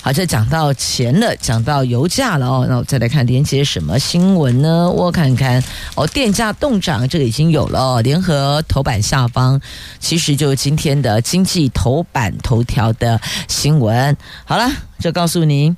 [0.00, 2.66] 好，这讲到钱了，讲到油价了哦。
[2.68, 4.90] 那我再来看连接什么新闻呢？
[4.90, 5.62] 我看看
[5.94, 8.02] 哦，电价动涨，这个已经有了哦。
[8.02, 9.60] 联合头版下方，
[9.98, 14.16] 其实就是今天的经济头版头条的新闻。
[14.44, 15.76] 好了，就告诉您，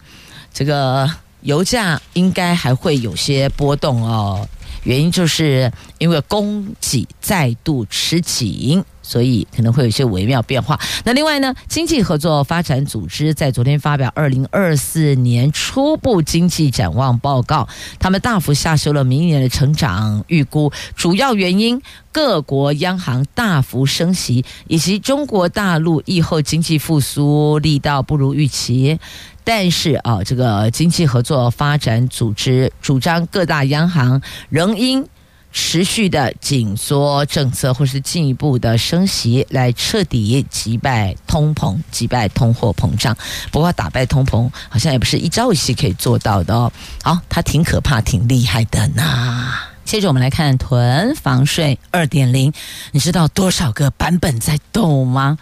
[0.53, 4.47] 这个油价应该还会有些波动哦。
[4.85, 10.79] 原因就是因为供给再度吃紧，所以可能会有一些微妙变化。
[11.05, 17.69] 那另外呢，经济合作发展组织在昨天发表二零二四年初步经济展望报告，
[17.99, 29.01] 他们大幅下修了明年的成长预估，主要原因各国央行大幅升息，以及中国大陆疫后经济复苏力道不如预期。
[29.43, 35.05] 但是啊，这个经济合作发展组织主张各大央行仍应
[35.53, 43.17] 持续的紧缩政策，或是进一步的升息，来彻底击败通膨、击败通货膨胀。
[43.51, 46.73] 不过打败通膨好像也不是一朝一夕可以做到的哦。
[47.03, 49.53] 好，它挺可怕、挺厉害的呢。
[49.85, 52.53] 接着我们来看囤房税二点零，
[52.93, 55.39] 你知道多少个版本在斗吗？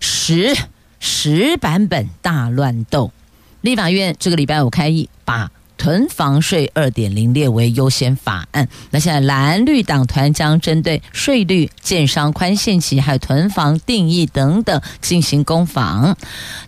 [0.00, 0.56] 十
[0.98, 3.12] 十版本大乱斗。
[3.60, 8.68] 立法院这个礼拜五开议，把囤房税二点零列为优先法案。
[8.90, 16.16] 那现在蓝绿党团将针对税率、建商宽限期、还有囤房定义等等进行攻防。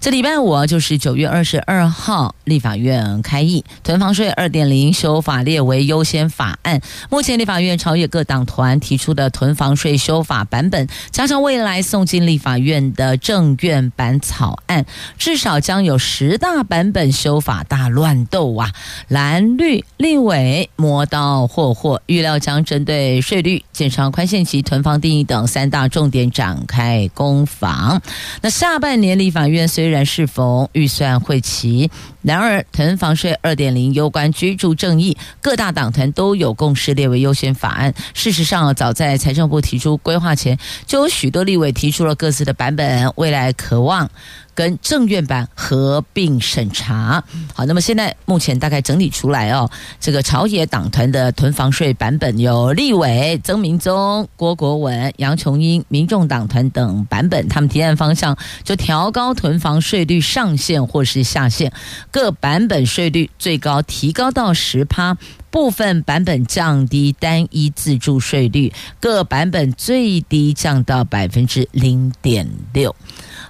[0.00, 6.80] 这礼拜五就是九月二十二号，立法院开议，囤房税二点零修法列为优先法案。
[7.08, 14.84] 目前立法院超越各党团提出的囤房税修法版本，加上未来送进立法院的政院版草案，
[15.16, 18.72] 至少将有十大版本修法大乱斗啊！
[19.08, 28.00] 蓝绿立委磨刀霍霍，预料将针对税率、建商宽限期、囤房定义等三大重点展开攻防。
[28.40, 31.90] 那下半年立法院虽然是否预算会期。
[32.24, 37.94] 然而，囤房税二点零攸关居住正义，各大党团都有共识列为优先法案。
[38.14, 44.10] 事实上，早在财政部提出规划前，就有许多立委提出了各自的版本，未来渴望。
[44.56, 49.68] 跟政院版合并审查，好，那么现在目前大概整理出来哦，
[49.98, 61.72] 这个朝野党团的囤房税版本有立委曾明宗、郭国文、杨琼英、民众党团等版本，他们提案方向就调高囤房税率上限或是下限，
[62.14, 65.18] 各版本税率最高提高到十趴，
[65.50, 72.94] 部分版本降低单一自住税率，各版本最低降到百分之零点六。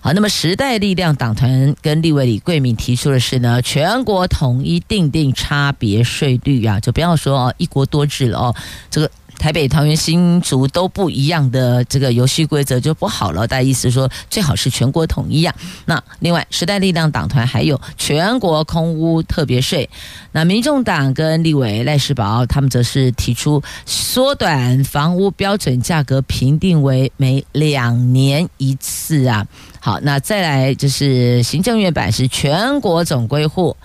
[0.01, 8.57] 好，那么时代力量党团跟立委李贵敏提出的是呢，全国统一定定差别税率啊，就不要说一国多制了哦，
[8.91, 9.11] 这个。
[9.39, 13.47] 台北、桃园、新竹都不一样的这个游戏规则就不好了。
[13.47, 15.55] 大家意思说，最好是全国统一啊。
[15.85, 19.89] 那另外，时代力量党团还有全国空屋特别税。
[20.33, 29.47] 那民众党跟立委赖世宝他们则是提出缩短房屋标准价格评定为每两年一次啊。
[29.81, 33.77] 好，那再来就是行政院版是全国总归户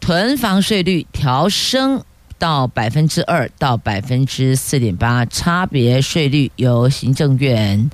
[0.00, 2.02] 囤房税率调升。
[2.44, 7.90] 到百分之二到百分之四点八，差别税率由行政院，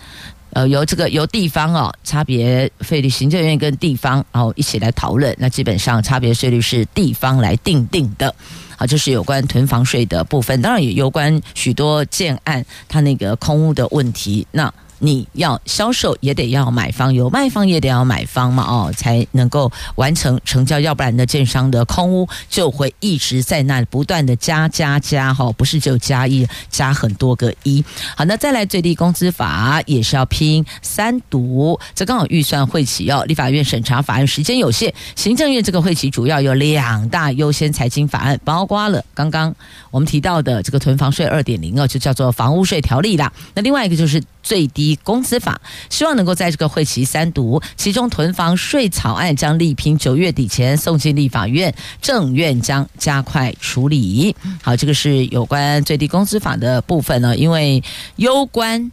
[0.55, 5.33] 呃，由这个由地方哦，差别费率行政院跟地方然后一起来讨论。
[5.39, 8.35] 那基本上差别税率是地方来定定的，
[8.77, 14.45] 好，就是有关囤房税的部分，当然也有关许多建案它那个空屋的问题。
[14.51, 27.83] 那你要销售也得要买方，有卖方也得要买方嘛，哦，才能够完成成交，要不然的建商的空屋就会一直在那不断的加加加，哈，不是只有加一，加很多个一。
[28.15, 39.55] 好，那再来最低工资法也是要拼三读，这刚好预算会期哦，立法院审查法案时间有限，行政院这个会期主要有两大优先财经法案，包括了刚刚
[39.91, 44.23] 我们提到的这个囤房税二点零哦，就叫做房屋税条例啦，那另外一个就是。
[44.43, 54.35] 最低工资法，希望能够在这个会期三读，其中囤房税草案将力拼九月底前送进立法院，政院将加快处理。
[54.63, 57.83] 好，这个是有关最低工资法的部分呢，因为
[58.17, 58.91] 攸关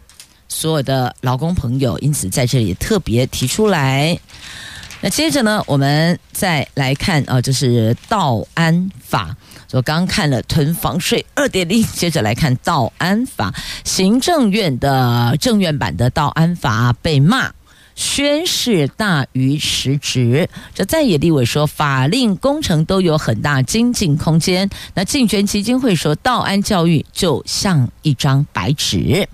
[0.48, 4.18] 所有的劳工朋友，因此在这里特别提出来。
[5.00, 9.36] 那接着呢，我们再来看啊，就是道安法。
[9.72, 13.54] 我刚看了囤房税二点零，接着来看道安法。
[13.84, 17.52] 行政院的政院版的道安法被骂
[17.96, 20.50] 宣誓大于实职。
[20.74, 24.70] 这在野立委说，法令工程都有很大精进空间。
[24.94, 29.28] 那竞选基金会说，道安教育就像一张白纸。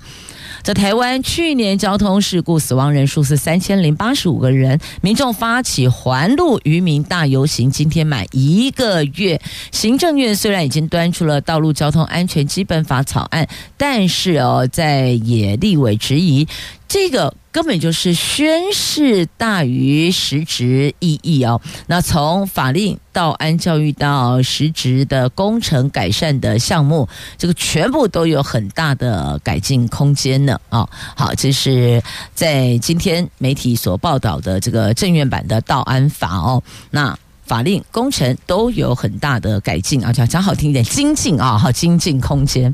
[0.63, 4.79] 在台湾，去年交通事故死亡人数是三千零八十五个人。
[5.01, 9.41] 民众发起环路渔民大游行，今天满一个月。
[9.73, 13.45] 行政院虽然已经端出了《道路交通安全基本法》草案，
[13.75, 16.47] 但是哦，在也立委质疑。
[16.87, 21.59] 这个根本就是宣示大于实质意义哦。
[21.87, 30.87] 那从法令到安教育到实质的工程改善的项目，这个全部都有很大的改进空间呢啊。
[31.15, 32.01] 好，这是
[32.35, 36.61] 在今天媒体所报道的这个政院版的道安法哦。
[36.91, 42.73] 那法令工程都有很大的改进啊，讲讲好听一点，精进啊，好精进空间。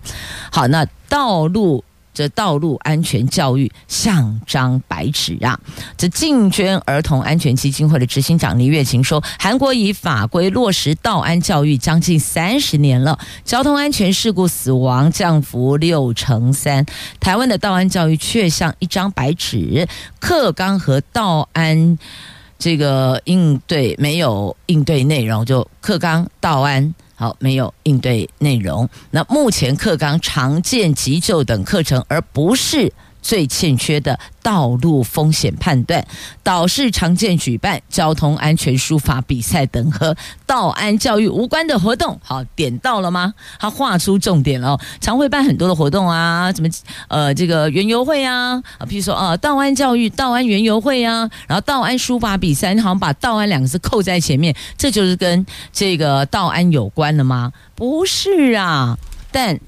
[0.52, 1.82] 好，那道路。
[2.14, 5.60] 这道路安全教育像张白纸啊！
[5.98, 16.86] 这进捐儿童安全基金会的执行长倪月琴说，韩国以法规落实道安教育将近三十年了，交通安全事故死亡降幅六成三。
[17.20, 19.88] 台湾的道安教育却像一张白纸，
[20.20, 21.98] 课纲和道安
[22.58, 26.94] 这个应对没有应对内容，就课纲道安。
[27.20, 28.88] 好，没有应对内容。
[29.12, 32.90] 那目前课纲常见急救等课程，而不是
[33.22, 34.20] 最欠缺的。
[34.42, 36.04] 道路风险判断，
[36.42, 40.16] 岛市常见举办交通安全书法比赛等和
[40.48, 42.20] 道安教育无关的活动。
[42.24, 43.36] 好，点到了吗？
[43.60, 44.80] 他画出重点了哦。
[45.00, 46.70] 常会办很多的活动啊，什么
[47.10, 57.52] 呃这个园游会啊，啊，譬如说啊道安教育、道安园游会啊，然后道安书法比赛，你好像把道安两个字扣在前面，这就是跟这个道安有关了吗？
[57.76, 58.98] 不是啊，
[59.32, 59.60] 但。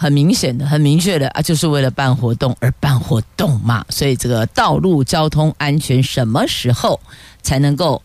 [0.00, 3.84] 很明显的、很明确的啊，就是为了办活动而办活动嘛。
[3.90, 6.98] 所以，这个道路交通安全什么时候
[7.42, 8.00] 才能够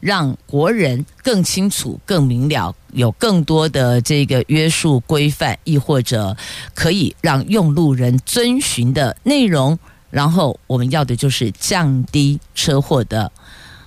[0.00, 6.34] 让国人更清楚、更明了，有更多的这个约束规范，亦或者
[6.74, 9.78] 可以让用路人遵循的内容？
[10.08, 13.30] 然后，我们要的就是降低车祸的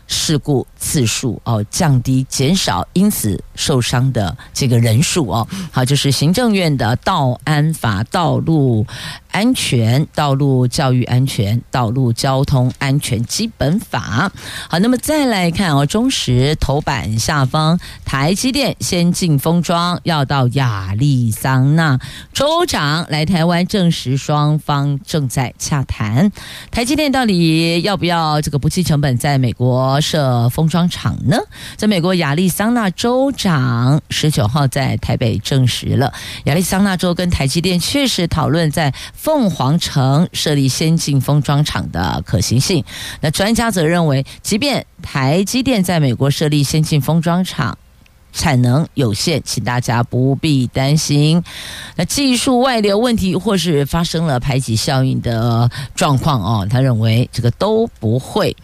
[0.05, 8.87] 事故次数哦降低减少，因此受伤的这个人数哦，好，就是行政院的道安法、道路
[9.31, 14.31] 安全、道路教育安全、道路交通安全基本法。
[14.69, 21.99] 好，那么再来看哦，中时头版下方，台积电先进封装要到亚利桑那，
[22.31, 26.31] 州长来台湾证实双方正在洽谈。
[26.71, 31.37] 台积电到底要不要这个不计成本在美国设封装厂呢？
[31.75, 36.13] 在美国亚利桑那州长十九号在台北证实了，
[36.45, 42.83] 亚利桑那州跟台积电确实讨论在凤凰城设立先进封装厂的可行性。
[43.21, 47.77] 那专家则认为，即便台积电在美国设立先进封装厂，
[48.31, 51.43] 产能有限，请大家不必担心。
[51.95, 58.55] 那技术外流问题或是发生了排挤效应的状况哦，他认为这个都不会。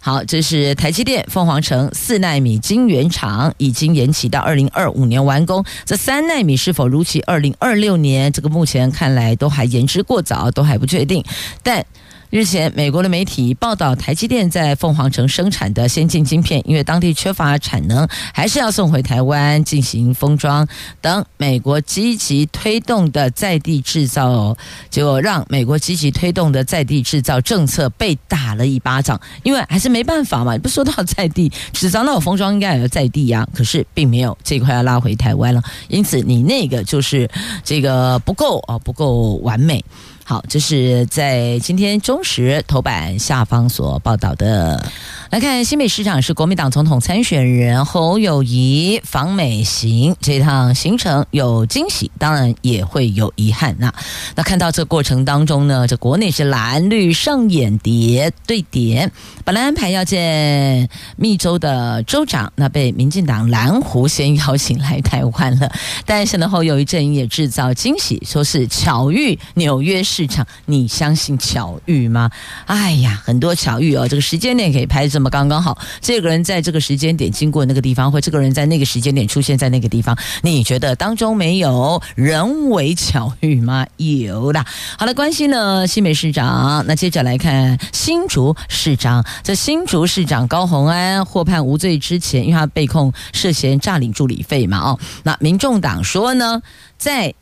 [0.00, 8.30] 好，这是台积电凤凰城四纳米晶圆厂已经延期到二零二五年完工，这三纳米是否如期二零二六年？
[8.32, 11.22] 这个目前看来都还言之过早，都还不确定。
[11.62, 11.84] 但
[12.30, 20.68] 日前，美国的媒体报道，台积电在凤凰城生产的先进晶片，因为当地缺乏产能，还是要送回台湾进行封装。
[21.00, 24.54] 等美国积极推动的在地制造，
[24.90, 29.18] 结果让美国积极推动的在地制造政策被打了一巴掌。
[29.42, 37.26] 因为还是没办法嘛，你不说到在地制造，那我封装应该也要在地呀、可是并没有这块要拉回台湾了，因此你那个就是
[37.64, 39.82] 这个不够啊，不够完美。
[40.28, 44.84] 好，这是在今天中时头版下方所报道的。
[45.30, 53.76] 来看新北市长是国民党总统参选人侯友谊访美行，这趟行程有惊喜，当然也会有遗憾。
[53.78, 53.92] 那
[54.34, 59.12] 那看到这过程当中呢，这国内是蓝绿上演谍对点，
[59.44, 65.70] 本来安排要见密州的州长，那被民进党蓝湖先邀请来台湾了。
[66.06, 72.30] 但是呢，侯友谊阵营也制造惊喜，说是巧遇纽约市场，你相信巧遇吗？
[72.64, 83.84] 哎呀，很多巧遇哦，这个时间内可以拍这么刚刚好，这个人在这个时间点经过那个地方，或这个人在那个时间点出现在那个地方，你觉得当中没有人为巧遇吗？
[83.96, 84.64] 有啦。
[84.96, 89.26] 好了，关心呢新北市长，那接着来看新竹市长。
[89.42, 96.62] 这新竹市长高虹安获判无罪之前，因为他被控涉嫌诈领助理费嘛，哦，那民众党说呢，
[96.96, 97.34] 在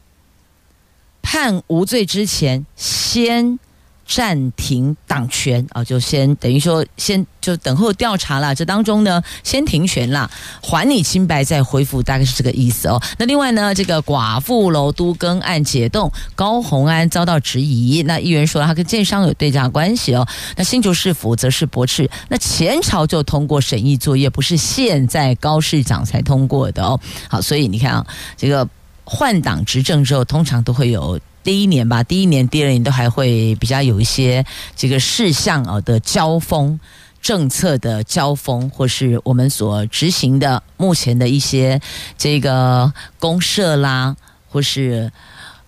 [1.20, 3.58] 判无罪之前先。
[4.06, 8.54] 暂停党权啊，就先等于说先就等候调查了。
[8.54, 10.30] 这当中呢，先停权了，
[10.62, 13.02] 还你清白再恢复，大概是这个意思哦。
[13.18, 18.02] 那另外呢，这个寡妇楼都更案解冻，高虹安遭到质疑。
[18.04, 20.26] 那议员说他跟建商有对价关系哦。
[20.56, 27.00] 那新竹市府则是驳斥，那前朝就通过审议作业，不是现在高市长才通过的哦。
[27.28, 28.68] 好，所以你看啊，这个
[29.02, 31.18] 换党执政之后，通常都会有。
[31.46, 34.44] 第一年吧，第一年、第二年都还会比较有一些
[34.74, 36.80] 这个事项啊的交锋、
[37.22, 41.80] 政策的交锋，或是我们所执行的目前的一些
[42.18, 44.16] 这个公社啦，
[44.48, 45.12] 或是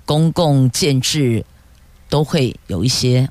[0.05, 1.45] 公共建制，
[2.09, 3.31] 都会有一些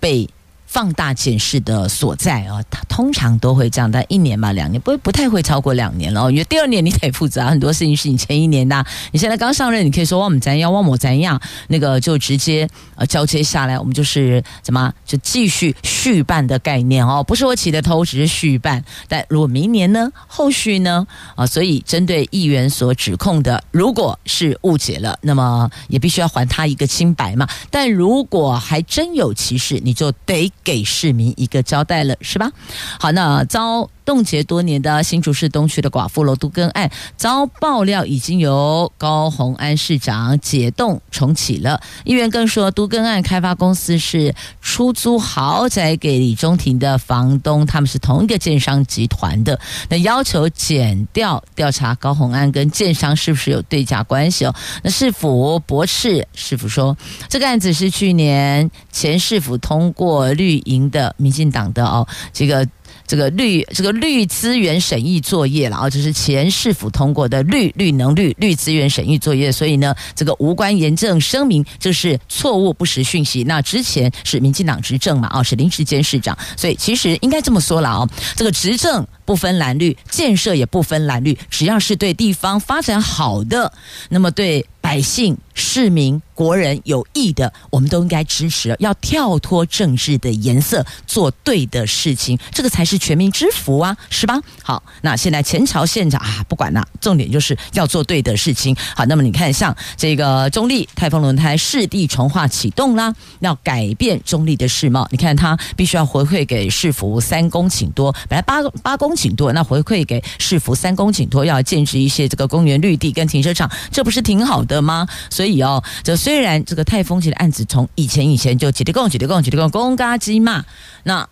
[0.00, 0.26] 被。
[0.68, 6.30] 放大检视的所在啊，它通常都会这样，但一年嘛，两年不不太会超过两年了。
[6.30, 8.84] 因为第二年你得负责很多事情，是你前一年的。
[9.10, 18.84] 你现在刚上任，你可以说我们怎样，我们怎样，那个就直接呃交接下来，我们就是怎么就继续续办的概念哦，不是我起的头，只是续办。
[19.08, 27.48] 但如果明年呢，后续呢啊，所以针对议员所指控的，如果是误解了，那么也必须要还他一个清白嘛。
[27.70, 30.52] 但如果还真有其事，你就得。
[30.68, 32.52] 给市民一个交代了，是吧？
[33.00, 41.78] 好，那招冻结多年的新竹市东区的寡妇楼都更案遭爆料，已经由高虹安市长解冻重启了。
[42.04, 49.60] 议员更说，都更案开发公司是出租豪宅给李中庭的房东，他们是同一个建商集团的。
[49.90, 54.54] 那要求减掉调查高虹安跟建商是不是有对价关系哦？
[54.82, 56.96] 那市府驳斥，市府说
[57.28, 62.66] 这个案子是去年前市府通过绿营的民进党的哦，这个。
[63.08, 73.42] 这个绿这个绿资源审议作业了啊，这是前市府通过的绿绿能绿绿资源审议作业，所以呢，这个无关严正声明，这是错误不实讯息。
[73.44, 83.72] 那之前是民进党执政嘛，啊，是临时监事长，所以其实应该这么说了啊，这个执政不分蓝绿，建设也不分蓝绿，只要是对地方发展好的，
[84.10, 84.66] 那么对。
[84.88, 88.74] 百姓、市民、国人有益的，我们都应该支持。
[88.78, 94.40] 要跳脱政治的颜色，做对的事情，这个才是全民之福啊，是吧？
[94.62, 98.74] 好，那现在前朝县长啊，不管了，重点就是要做对的事情。
[98.96, 105.06] 好，那么你看，像这个中立泰丰轮胎市地重划启动啦，要改变中立的市貌。
[105.10, 115.06] 你看，它必须要回馈给市府三公顷多，本来八八公顷多，那回馈给市府三公顷多，要建置一些这个公园绿地跟停车场，这不是挺好的吗？
[115.30, 120.64] 所以哦，这虽然这个泰丰期的案子从以前以前就几的共几的共几的共公嘎机嘛，
[121.04, 121.28] 那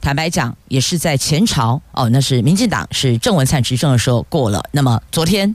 [0.00, 4.62] 坦白讲也是在前朝哦，那是民进党是郑文灿执政的时候过了。
[4.72, 5.54] 那么昨天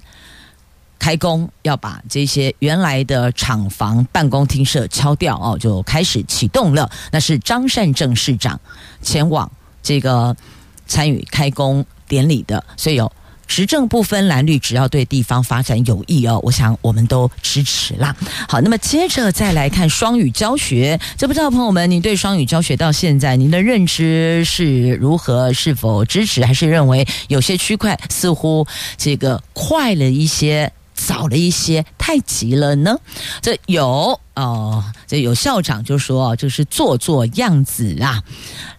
[0.97, 6.89] 开工要把这些原来的厂房办公厅舍敲掉哦，就开始启动了。
[7.11, 8.59] 那是张善政市长
[9.01, 9.51] 前往
[9.83, 10.35] 这个
[10.85, 13.11] 参与开工典礼的，所以有。
[13.47, 18.15] 执政不分蓝绿，只要对地方发展有益哦，我想我们都支持啦。
[18.47, 25.51] 好，那么接着再来看双语教学，这不知道朋友们，您对双语教学到现在您的认知是如何？
[25.53, 28.67] 是否支持，还是认为有些区块似乎
[28.97, 30.71] 这个快了一些？
[30.97, 32.97] 早了一些，太急了呢。
[33.41, 38.21] 这有哦，这有校长就说，就是做做样子啊。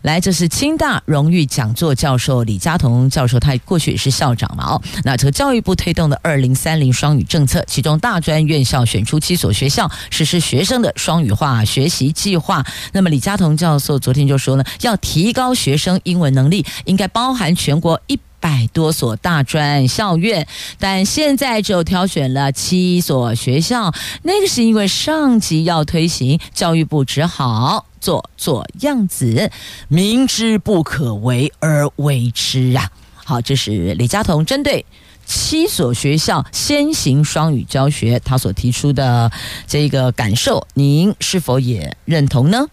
[0.02, 4.74] 来，这是清大荣誉讲座教授李家同教授，他过去也是校长嘛。
[4.74, 12.66] 哦，那这个教育部推动的二零三零双语政策，其中大专院校选出七所学校实施学生的双语化学习计划。
[12.92, 18.18] 那么李家同教授昨天就说呢，要提高学生英文能力，应该包含全国一。
[18.40, 20.46] 百多所大专校院，
[20.78, 23.92] 但现在只有挑选了七所学校。
[24.22, 29.50] 那个是因为上级要推行，教育部只好做做样子，
[29.88, 32.90] 明知不可为而为之啊！
[33.24, 34.86] 好，这是李家彤针对
[35.26, 39.30] 七所学校先行双语教学，他所提出的
[39.66, 42.66] 这个感受，您是否也认同呢？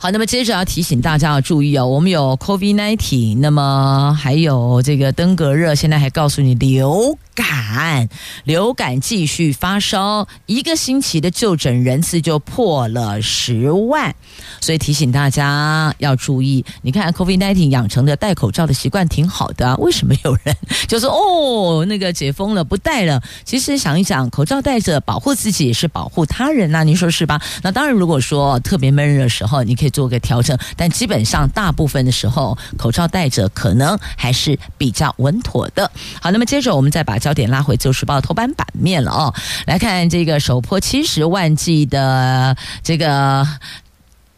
[0.00, 8.08] 好，那么接着要提醒大家要注意哦，我们有 COVID-19，那么还有这个登革热，现在还告诉你流感，
[8.44, 14.14] 流感继续发烧，一个星期的就诊人次就破了十万，
[14.60, 16.64] 所以提醒大家要注意。
[16.82, 23.20] 你看 COVID-19 养成的戴口罩的习惯挺好的，为什么有人就说哦，那个解封了不戴了？
[23.44, 27.42] 其实想一想，口罩戴着保护自己也是保护他人呐，您说是吧？
[27.64, 29.87] 那当然，如果说特别闷热的时候，你可以。
[29.90, 35.90] 做个调整，但基本上大部分的时候，口罩戴着可能还是比较稳妥的。
[36.20, 39.34] 好，那么接着我们再把焦点拉回《自由时报》头版版面了哦，
[39.66, 43.46] 来看这个首破七十万剂的这个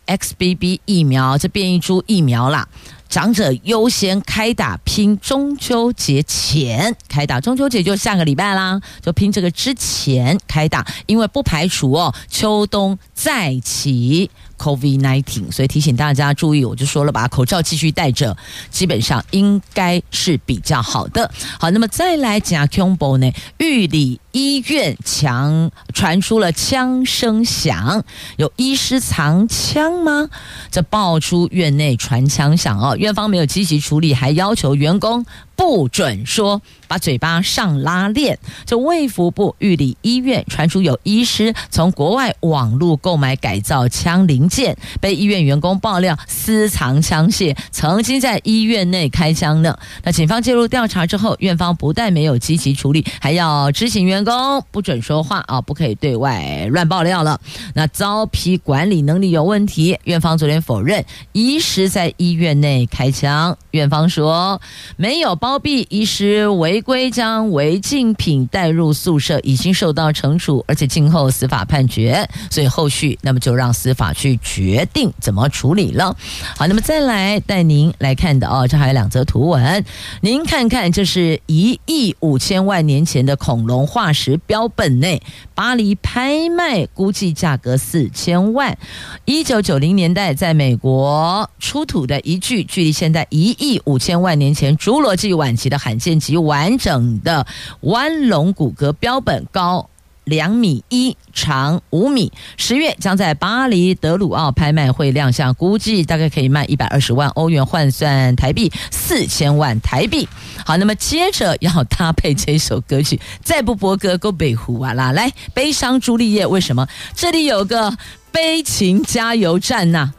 [0.07, 2.69] XBB 疫苗，这变异株疫苗啦。
[3.09, 7.41] 长者优先开打，拼中秋节前开打。
[7.41, 14.31] 中秋节就下个礼拜啦，就拼这个之前开打，因为不排除哦秋冬再起
[14.61, 16.63] COVID-19，所以提醒大家注意。
[16.65, 18.37] 我就说了，把口罩继续戴着，
[18.71, 21.31] 基本上应该是比较好的。
[21.59, 28.05] 好，那么再来讲恐怖呢，玉里医院墙传出了枪声响，
[28.37, 30.29] 有医师藏枪吗？
[30.71, 32.95] 这爆出院内传枪响哦。
[32.97, 35.25] 院方没有积极处理，还要求员工
[35.61, 38.39] 不准说，把嘴巴上拉链。
[38.65, 49.79] 这卫福部玉里医院传出有医师从国外网络购买改造枪零件，被医院员工爆料私藏枪械，曾经在医院内开枪呢。
[50.03, 57.39] 那警方介入调查之后，院方不但没有积极处理，还要执行员工不准说话啊，不可以对外乱爆料了。
[57.75, 62.89] 那遭批管理能力有问题，院方昨天否认医师在医院内。
[62.91, 64.61] 开枪，院方说
[64.97, 76.17] 没有包包庇医师违规将违禁品带入宿舍，已经受到惩处，而且静候司法判决，所以后续那么就让司法去决定怎么处理了。
[76.57, 79.85] 好，那么再来带您来看的哦，这还有两则图文，
[80.21, 85.21] 您看看，这是一亿五千万年前的恐龙化石标本内，
[85.57, 88.79] 巴黎拍卖估计价格四千万，
[89.25, 92.63] 一九九零年代在美国出土的一具。
[92.63, 97.47] 距离现在一亿五千万年前侏罗纪晚期的罕见及完整的
[97.81, 99.89] 弯龙骨骼标本，高
[100.25, 102.31] 两米一，长五米。
[102.59, 110.29] 十月将在巴黎德鲁奥拍卖会亮相，估计大概可以卖一百二十万欧元，换算台币四千万台币。
[110.67, 115.11] 好，那么接着要搭配这首歌曲，再不播歌够北湖啊啦！
[115.13, 117.97] 来，悲伤朱丽叶，为什么这里有个
[118.31, 120.13] 悲情加油站呐？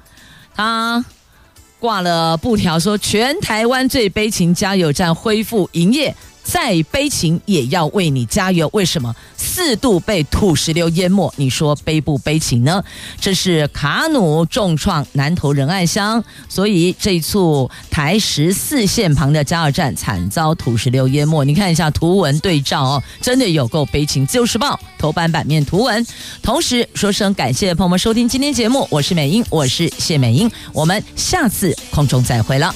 [0.56, 1.06] 啊？
[1.82, 6.16] 挂了布条说，全台湾最悲情加油站恢复营业，
[6.52, 8.70] 再悲情也要为你加油。
[8.74, 11.34] 为什么四度被土石流淹没？
[11.38, 12.84] 你说悲不悲情呢？
[13.22, 21.46] 这是卡努重创南投仁爱乡，所以这一处台十四线旁的加油站惨遭土石流淹没。
[21.46, 24.28] 你看一下图文对照哦，真的有够悲情。
[24.28, 26.06] 自由时报头版版面图文。
[26.42, 32.76] 同时说声感谢朋友们收听今天节目，我是美英，我是谢美英，我们下次空中再会了。